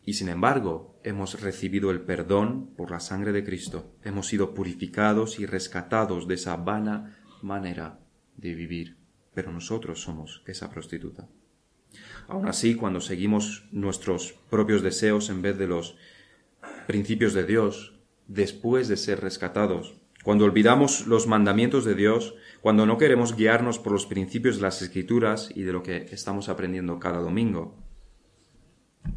Y 0.03 0.13
sin 0.13 0.29
embargo, 0.29 0.99
hemos 1.03 1.39
recibido 1.41 1.91
el 1.91 2.01
perdón 2.01 2.73
por 2.75 2.91
la 2.91 2.99
sangre 2.99 3.31
de 3.31 3.43
Cristo. 3.43 3.95
Hemos 4.03 4.27
sido 4.27 4.53
purificados 4.53 5.39
y 5.39 5.45
rescatados 5.45 6.27
de 6.27 6.35
esa 6.35 6.55
vana 6.55 7.17
manera 7.41 7.99
de 8.37 8.55
vivir. 8.55 8.97
Pero 9.33 9.51
nosotros 9.51 10.01
somos 10.01 10.43
esa 10.47 10.69
prostituta. 10.69 11.29
Aun 12.27 12.47
así, 12.47 12.75
cuando 12.75 13.01
seguimos 13.01 13.65
nuestros 13.71 14.33
propios 14.49 14.81
deseos 14.81 15.29
en 15.29 15.41
vez 15.41 15.57
de 15.57 15.67
los 15.67 15.95
principios 16.87 17.33
de 17.33 17.43
Dios, 17.45 17.93
después 18.27 18.87
de 18.87 18.97
ser 18.97 19.21
rescatados, 19.21 20.00
cuando 20.23 20.45
olvidamos 20.45 21.07
los 21.07 21.27
mandamientos 21.27 21.83
de 21.83 21.95
Dios, 21.95 22.35
cuando 22.61 22.85
no 22.85 22.97
queremos 22.97 23.35
guiarnos 23.35 23.79
por 23.79 23.91
los 23.91 24.05
principios 24.05 24.57
de 24.57 24.61
las 24.61 24.81
escrituras 24.81 25.49
y 25.55 25.63
de 25.63 25.73
lo 25.73 25.81
que 25.81 26.07
estamos 26.11 26.47
aprendiendo 26.47 26.99
cada 26.99 27.19
domingo, 27.19 27.75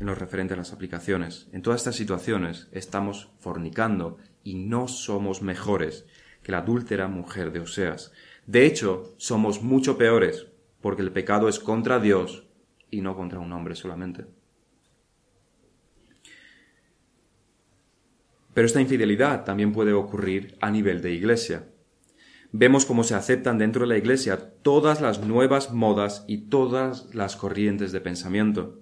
en 0.01 0.07
lo 0.07 0.15
referente 0.15 0.55
a 0.55 0.57
las 0.57 0.73
aplicaciones. 0.73 1.49
En 1.53 1.63
todas 1.63 1.83
estas 1.83 1.97
situaciones 1.97 2.69
estamos 2.73 3.31
fornicando 3.39 4.17
y 4.43 4.55
no 4.55 4.89
somos 4.89 5.43
mejores 5.43 6.07
que 6.43 6.53
la 6.53 6.59
adúltera 6.59 7.09
mujer 7.09 7.53
de 7.53 7.61
Oseas. 7.61 8.13
De 8.47 8.67
hecho, 8.67 9.15
somos 9.17 9.63
mucho 9.63 9.97
peores, 9.99 10.47
porque 10.81 11.03
el 11.03 11.13
pecado 11.13 11.49
es 11.49 11.59
contra 11.59 12.01
Dios 12.01 12.47
y 12.91 13.01
no 13.01 13.17
contra 13.17 13.41
un 13.41 13.53
hombre 13.53 13.75
solamente. 13.75 14.27
Pero 18.55 18.67
esta 18.67 18.81
infidelidad 18.81 19.45
también 19.45 19.73
puede 19.73 19.93
ocurrir 19.93 20.57
a 20.61 20.71
nivel 20.71 21.03
de 21.03 21.13
iglesia. 21.13 21.69
Vemos 22.53 22.87
cómo 22.87 23.03
se 23.03 23.17
aceptan 23.17 23.59
dentro 23.59 23.83
de 23.83 23.89
la 23.89 23.99
iglesia 23.99 24.53
todas 24.63 25.01
las 25.01 25.27
nuevas 25.27 25.73
modas 25.73 26.25
y 26.29 26.49
todas 26.49 27.13
las 27.13 27.35
corrientes 27.35 27.91
de 27.91 28.01
pensamiento. 28.01 28.81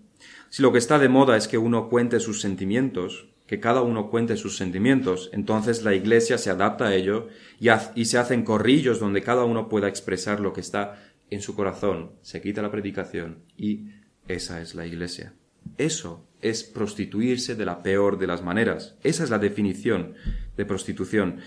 Si 0.51 0.61
lo 0.61 0.73
que 0.73 0.79
está 0.79 0.99
de 0.99 1.09
moda 1.09 1.39
es 1.39 1.49
que 1.49 1.57
uno 1.57 1.89
cuente 1.89 2.21
sus 2.21 2.43
sentimientos, 2.43 3.31
que 3.47 3.61
cada 3.61 3.81
uno 3.81 4.11
cuente 4.11 4.37
sus 4.37 4.59
sentimientos, 4.59 5.31
entonces 5.33 5.85
la 5.85 5.95
iglesia 5.95 6.37
se 6.37 6.51
adapta 6.51 6.89
a 6.89 6.95
ello 6.95 7.29
y, 7.59 7.69
y 7.95 8.05
se 8.05 8.19
hacen 8.19 8.45
corrillos 8.45 9.01
donde 9.01 9.23
cada 9.23 9.45
uno 9.45 9.71
pueda 9.71 9.89
expresar 9.89 10.41
lo 10.41 10.53
que 10.53 10.61
está 10.61 11.03
en 11.31 11.41
su 11.41 11.57
corazón, 11.57 12.13
se 12.21 12.43
quita 12.43 12.61
la 12.61 12.71
predicación 12.71 13.45
y 13.57 13.87
esa 14.29 14.61
es 14.61 14.75
la 14.75 14.87
iglesia. 14.87 15.33
Eso 15.79 16.29
es 16.43 16.65
prostituirse 16.65 17.55
de 17.55 17.65
la 17.65 17.83
peor 17.83 18.19
de 18.19 18.27
las 18.27 18.43
maneras. 18.43 18.97
Esa 19.03 19.25
es 19.25 19.31
la 19.31 19.39
definición 19.39 20.15
de 20.57 20.67
prostitución. 20.67 21.39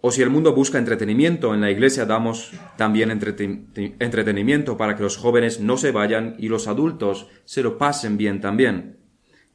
O 0.00 0.12
si 0.12 0.22
el 0.22 0.30
mundo 0.30 0.54
busca 0.54 0.78
entretenimiento, 0.78 1.52
en 1.52 1.60
la 1.60 1.70
iglesia 1.70 2.06
damos 2.06 2.52
también 2.76 3.10
entretenimiento 3.10 4.76
para 4.76 4.94
que 4.94 5.02
los 5.02 5.16
jóvenes 5.16 5.60
no 5.60 5.76
se 5.76 5.90
vayan 5.90 6.36
y 6.38 6.48
los 6.48 6.68
adultos 6.68 7.28
se 7.44 7.62
lo 7.62 7.76
pasen 7.76 8.16
bien 8.16 8.40
también. 8.40 8.98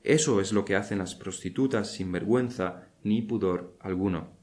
Eso 0.03 0.41
es 0.41 0.51
lo 0.51 0.65
que 0.65 0.75
hacen 0.75 0.97
las 0.97 1.15
prostitutas 1.15 1.91
sin 1.91 2.11
vergüenza 2.11 2.89
ni 3.03 3.21
pudor 3.21 3.77
alguno. 3.79 4.35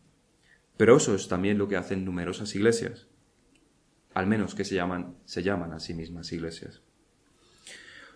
Pero 0.77 0.97
eso 0.97 1.15
es 1.15 1.29
también 1.29 1.59
lo 1.59 1.69
que 1.69 1.77
hacen 1.77 2.05
numerosas 2.05 2.55
iglesias, 2.55 3.09
al 4.15 4.27
menos 4.29 4.55
que 4.55 4.65
se 4.65 4.77
llaman, 4.77 5.17
se 5.25 5.43
llaman 5.43 5.73
a 5.73 5.81
sí 5.81 5.93
mismas 5.93 6.33
iglesias. 6.33 6.83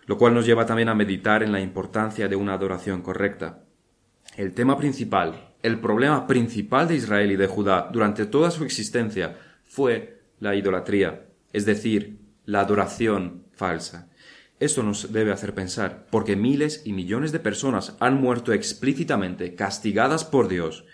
Lo 0.05 0.17
cual 0.17 0.33
nos 0.33 0.45
lleva 0.45 0.65
también 0.65 0.89
a 0.89 0.95
meditar 0.95 1.43
en 1.43 1.51
la 1.51 1.61
importancia 1.61 2.27
de 2.27 2.35
una 2.35 2.53
adoración 2.53 3.01
correcta. 3.01 3.63
El 4.35 4.53
tema 4.53 4.77
principal, 4.77 5.53
el 5.61 5.79
problema 5.79 6.27
principal 6.27 6.87
de 6.87 6.95
Israel 6.95 7.31
y 7.31 7.35
de 7.35 7.47
Judá 7.47 7.89
durante 7.91 8.25
toda 8.25 8.51
su 8.51 8.63
existencia 8.63 9.37
fue 9.63 10.21
la 10.39 10.55
idolatría, 10.55 11.25
es 11.53 11.65
decir, 11.65 12.19
la 12.45 12.61
adoración 12.61 13.45
falsa. 13.53 14.09
Esto 14.59 14.83
nos 14.83 15.11
debe 15.11 15.31
hacer 15.31 15.53
pensar, 15.53 16.07
porque 16.09 16.35
miles 16.35 16.83
y 16.85 16.93
millones 16.93 17.31
de 17.31 17.39
personas 17.39 17.95
han 17.99 18.21
muerto 18.21 18.53
explícitamente, 18.53 19.55
castigadas 19.55 20.25
por 20.25 20.47
Dios, 20.47 20.85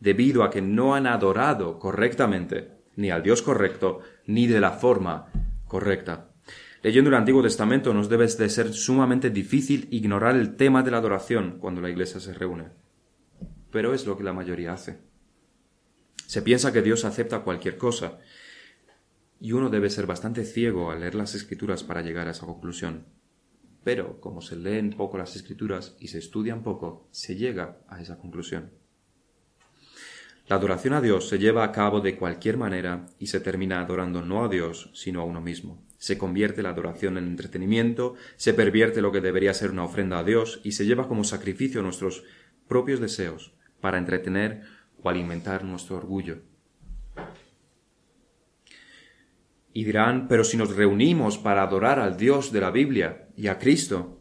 debido 0.00 0.44
a 0.44 0.50
que 0.50 0.62
no 0.62 0.94
han 0.94 1.06
adorado 1.06 1.78
correctamente, 1.78 2.72
ni 2.94 3.10
al 3.10 3.22
Dios 3.22 3.42
correcto, 3.42 4.00
ni 4.26 4.46
de 4.46 4.60
la 4.60 4.72
forma 4.72 5.26
correcta. 5.66 6.28
Leyendo 6.86 7.10
el 7.10 7.16
Antiguo 7.16 7.42
Testamento 7.42 7.92
nos 7.92 8.08
debe 8.08 8.28
de 8.28 8.48
ser 8.48 8.72
sumamente 8.72 9.28
difícil 9.28 9.88
ignorar 9.90 10.36
el 10.36 10.54
tema 10.54 10.84
de 10.84 10.92
la 10.92 10.98
adoración 10.98 11.58
cuando 11.58 11.80
la 11.80 11.90
iglesia 11.90 12.20
se 12.20 12.32
reúne. 12.32 12.68
Pero 13.72 13.92
es 13.92 14.06
lo 14.06 14.16
que 14.16 14.22
la 14.22 14.32
mayoría 14.32 14.72
hace. 14.72 15.00
Se 16.28 16.42
piensa 16.42 16.72
que 16.72 16.82
Dios 16.82 17.04
acepta 17.04 17.40
cualquier 17.40 17.76
cosa, 17.76 18.20
y 19.40 19.50
uno 19.50 19.68
debe 19.68 19.90
ser 19.90 20.06
bastante 20.06 20.44
ciego 20.44 20.92
al 20.92 21.00
leer 21.00 21.16
las 21.16 21.34
escrituras 21.34 21.82
para 21.82 22.02
llegar 22.02 22.28
a 22.28 22.30
esa 22.30 22.46
conclusión. 22.46 23.06
Pero 23.82 24.20
como 24.20 24.40
se 24.40 24.54
leen 24.54 24.90
poco 24.90 25.18
las 25.18 25.34
escrituras 25.34 25.96
y 25.98 26.06
se 26.06 26.18
estudian 26.18 26.62
poco, 26.62 27.08
se 27.10 27.34
llega 27.34 27.80
a 27.88 28.00
esa 28.00 28.16
conclusión. 28.16 28.70
La 30.46 30.54
adoración 30.54 30.94
a 30.94 31.00
Dios 31.00 31.28
se 31.28 31.40
lleva 31.40 31.64
a 31.64 31.72
cabo 31.72 32.00
de 32.00 32.16
cualquier 32.16 32.56
manera 32.58 33.06
y 33.18 33.26
se 33.26 33.40
termina 33.40 33.80
adorando 33.80 34.22
no 34.22 34.44
a 34.44 34.48
Dios, 34.48 34.92
sino 34.94 35.20
a 35.20 35.24
uno 35.24 35.40
mismo. 35.40 35.84
Se 35.98 36.18
convierte 36.18 36.62
la 36.62 36.70
adoración 36.70 37.18
en 37.18 37.26
entretenimiento, 37.26 38.14
se 38.36 38.54
pervierte 38.54 39.00
lo 39.00 39.12
que 39.12 39.20
debería 39.20 39.54
ser 39.54 39.70
una 39.70 39.84
ofrenda 39.84 40.18
a 40.18 40.24
Dios 40.24 40.60
y 40.62 40.72
se 40.72 40.86
lleva 40.86 41.08
como 41.08 41.24
sacrificio 41.24 41.82
nuestros 41.82 42.24
propios 42.68 43.00
deseos 43.00 43.54
para 43.80 43.98
entretener 43.98 44.62
o 45.02 45.08
alimentar 45.08 45.64
nuestro 45.64 45.96
orgullo. 45.96 46.42
Y 49.72 49.84
dirán, 49.84 50.26
pero 50.26 50.42
si 50.42 50.56
nos 50.56 50.74
reunimos 50.74 51.36
para 51.36 51.62
adorar 51.62 51.98
al 51.98 52.16
Dios 52.16 52.50
de 52.50 52.60
la 52.62 52.70
Biblia 52.70 53.28
y 53.36 53.48
a 53.48 53.58
Cristo, 53.58 54.18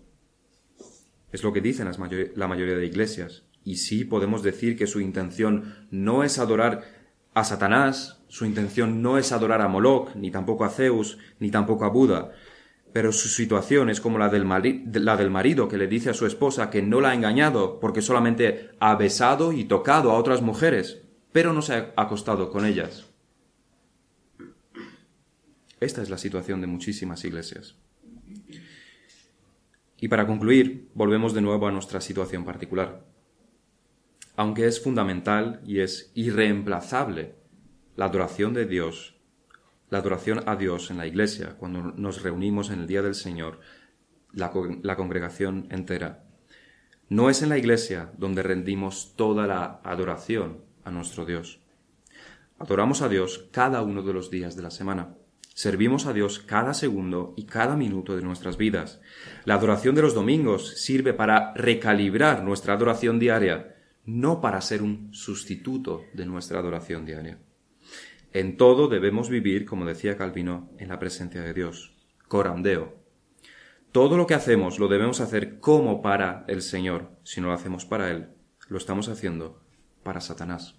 es 1.31 1.43
lo 1.43 1.53
que 1.53 1.61
dicen 1.61 1.89
la 2.35 2.47
mayoría 2.47 2.75
de 2.75 2.85
iglesias. 2.85 3.45
Y 3.63 3.77
sí 3.77 4.05
podemos 4.05 4.43
decir 4.43 4.77
que 4.77 4.85
su 4.85 4.99
intención 4.99 5.87
no 5.91 6.23
es 6.23 6.39
adorar 6.39 6.83
a 7.33 7.43
Satanás, 7.43 8.14
su 8.27 8.45
intención 8.45 9.01
no 9.01 9.17
es 9.17 9.31
adorar 9.31 9.61
a 9.61 9.67
Moloch, 9.67 10.15
ni 10.15 10.31
tampoco 10.31 10.65
a 10.65 10.69
Zeus, 10.69 11.17
ni 11.39 11.51
tampoco 11.51 11.85
a 11.85 11.89
Buda, 11.89 12.31
pero 12.95 13.11
su 13.11 13.27
situación 13.27 13.89
es 13.89 13.99
como 13.99 14.17
la 14.17 14.29
del, 14.29 14.45
marido 14.45 15.67
que 15.67 15.77
le 15.77 15.87
dice 15.87 16.11
a 16.11 16.13
su 16.13 16.25
esposa 16.25 16.69
que 16.69 16.81
no 16.81 17.01
la 17.01 17.09
ha 17.09 17.13
engañado 17.13 17.81
porque 17.81 18.01
solamente 18.01 18.69
ha 18.79 18.95
besado 18.95 19.51
y 19.51 19.65
tocado 19.65 20.11
a 20.11 20.17
otras 20.17 20.41
mujeres, 20.41 21.01
pero 21.33 21.51
no 21.51 21.61
se 21.61 21.73
ha 21.73 21.93
acostado 21.97 22.49
con 22.49 22.65
ellas. 22.65 23.05
Esta 25.81 26.01
es 26.01 26.09
la 26.09 26.17
situación 26.17 26.61
de 26.61 26.67
muchísimas 26.67 27.25
iglesias. 27.25 27.75
Y 29.99 30.07
para 30.07 30.25
concluir, 30.25 30.87
volvemos 30.93 31.33
de 31.33 31.41
nuevo 31.41 31.67
a 31.67 31.73
nuestra 31.73 31.99
situación 31.99 32.45
particular. 32.45 33.05
Aunque 34.37 34.67
es 34.67 34.81
fundamental 34.81 35.59
y 35.65 35.81
es 35.81 36.11
irreemplazable 36.15 37.35
la 37.95 38.05
adoración 38.05 38.53
de 38.53 38.65
Dios, 38.65 39.15
la 39.89 39.99
adoración 39.99 40.43
a 40.47 40.55
Dios 40.55 40.91
en 40.91 40.97
la 40.97 41.07
iglesia, 41.07 41.55
cuando 41.57 41.81
nos 41.81 42.23
reunimos 42.23 42.69
en 42.69 42.81
el 42.81 42.87
día 42.87 43.01
del 43.01 43.15
Señor, 43.15 43.59
la, 44.33 44.51
congregación 44.95 45.67
entera, 45.69 46.23
no 47.07 47.29
es 47.29 47.41
en 47.41 47.49
la 47.49 47.57
iglesia 47.57 48.11
donde 48.17 48.43
rendimos 48.43 49.13
toda 49.15 49.47
la 49.47 49.79
adoración 49.83 50.61
a 50.83 50.91
nuestro 50.91 51.25
Dios. 51.25 51.61
Adoramos 52.59 53.01
a 53.01 53.09
Dios 53.09 53.47
cada 53.51 53.81
uno 53.81 54.01
de 54.01 54.13
los 54.13 54.29
días 54.29 54.55
de 54.55 54.63
la 54.63 54.71
semana. 54.71 55.15
Servimos 55.53 56.05
a 56.05 56.13
Dios 56.13 56.39
cada 56.39 56.73
segundo 56.73 57.33
y 57.37 57.45
cada 57.45 57.77
minuto 57.77 58.15
de 58.15 58.21
nuestras 58.21 58.57
vidas. 58.57 58.99
La 59.45 59.53
adoración 59.53 59.95
de 59.95 60.01
los 60.01 60.13
domingos 60.13 60.81
sirve 60.81 61.13
para 61.13 61.53
recalibrar 61.53 62.43
nuestra 62.43 62.73
adoración 62.73 63.19
diaria, 63.19 63.75
no 64.05 64.41
para 64.41 64.59
ser 64.59 64.81
un 64.81 65.13
sustituto 65.13 66.03
de 66.13 66.25
nuestra 66.25 66.59
adoración 66.59 67.05
diaria. 67.05 67.39
En 68.35 68.57
todo 68.57 68.89
debemos 68.89 69.29
vivir, 69.29 69.63
como 69.65 69.85
decía 69.85 70.17
Calvino, 70.17 70.69
en 70.77 70.89
la 70.89 70.99
presencia 70.99 71.41
de 71.41 71.53
Dios. 71.53 71.95
Corandeo. 72.27 73.01
Todo 73.93 74.17
lo 74.17 74.27
que 74.27 74.33
hacemos 74.33 74.77
lo 74.77 74.89
debemos 74.89 75.21
hacer 75.21 75.61
como 75.61 76.01
para 76.01 76.43
el 76.49 76.61
Señor. 76.61 77.11
Si 77.23 77.39
no 77.39 77.47
lo 77.47 77.53
hacemos 77.53 77.85
para 77.85 78.11
Él, 78.11 78.27
lo 78.67 78.77
estamos 78.77 79.07
haciendo 79.07 79.63
para 80.03 80.19
Satanás. 80.19 80.75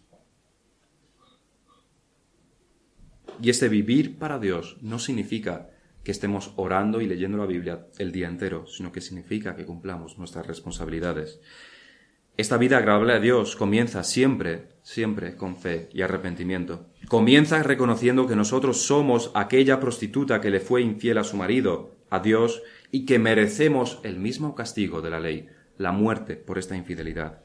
Y 3.41 3.49
este 3.49 3.71
vivir 3.71 4.19
para 4.19 4.39
Dios 4.39 4.77
no 4.83 4.99
significa 4.99 5.71
que 6.05 6.11
estemos 6.11 6.53
orando 6.57 7.01
y 7.01 7.07
leyendo 7.07 7.39
la 7.39 7.47
Biblia 7.47 7.87
el 7.97 8.13
día 8.13 8.29
entero, 8.29 8.67
sino 8.67 8.93
que 8.93 9.01
significa 9.01 9.57
que 9.57 9.65
cumplamos 9.65 10.19
nuestras 10.19 10.47
responsabilidades. 10.47 11.41
Esta 12.37 12.59
vida 12.59 12.77
agradable 12.77 13.15
a 13.15 13.19
Dios 13.19 13.57
comienza 13.57 14.05
siempre, 14.05 14.69
siempre 14.83 15.37
con 15.37 15.57
fe 15.57 15.89
y 15.95 16.03
arrepentimiento. 16.03 16.91
Comienza 17.09 17.63
reconociendo 17.63 18.27
que 18.27 18.35
nosotros 18.35 18.83
somos 18.83 19.31
aquella 19.35 19.79
prostituta 19.79 20.41
que 20.41 20.51
le 20.51 20.59
fue 20.59 20.83
infiel 20.83 21.19
a 21.19 21.25
su 21.25 21.37
marido, 21.37 21.97
a 22.11 22.19
Dios, 22.19 22.63
y 22.91 23.05
que 23.05 23.21
merecemos 23.21 24.01
el 24.03 24.19
mismo 24.19 24.57
castigo 24.57 25.03
de 25.03 25.11
la 25.11 25.21
ley, 25.21 25.49
la 25.79 25.93
muerte 25.93 26.35
por 26.35 26.59
esta 26.59 26.77
infidelidad. 26.77 27.45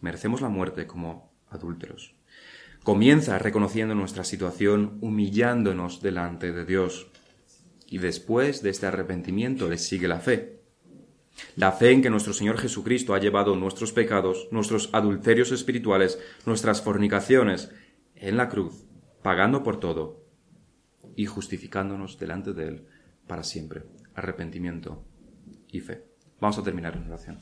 Merecemos 0.00 0.40
la 0.40 0.50
muerte 0.50 0.86
como 0.86 1.32
adúlteros. 1.48 2.14
Comienza 2.84 3.38
reconociendo 3.38 3.94
nuestra 3.94 4.22
situación, 4.22 4.98
humillándonos 5.00 6.00
delante 6.00 6.52
de 6.52 6.64
Dios. 6.64 7.10
Y 7.88 7.98
después 7.98 8.62
de 8.62 8.70
este 8.70 8.86
arrepentimiento 8.86 9.68
le 9.68 9.78
sigue 9.78 10.06
la 10.06 10.20
fe. 10.20 10.63
La 11.56 11.72
fe 11.72 11.92
en 11.92 12.02
que 12.02 12.10
nuestro 12.10 12.32
Señor 12.32 12.58
Jesucristo 12.58 13.14
ha 13.14 13.20
llevado 13.20 13.56
nuestros 13.56 13.92
pecados, 13.92 14.48
nuestros 14.50 14.90
adulterios 14.92 15.52
espirituales, 15.52 16.18
nuestras 16.46 16.82
fornicaciones 16.82 17.70
en 18.14 18.36
la 18.36 18.48
cruz, 18.48 18.84
pagando 19.22 19.62
por 19.62 19.80
todo 19.80 20.24
y 21.16 21.26
justificándonos 21.26 22.18
delante 22.18 22.52
de 22.52 22.68
Él 22.68 22.86
para 23.26 23.42
siempre. 23.42 23.84
Arrepentimiento 24.14 25.04
y 25.68 25.80
fe. 25.80 26.04
Vamos 26.40 26.58
a 26.58 26.62
terminar 26.62 26.96
en 26.96 27.06
oración. 27.06 27.40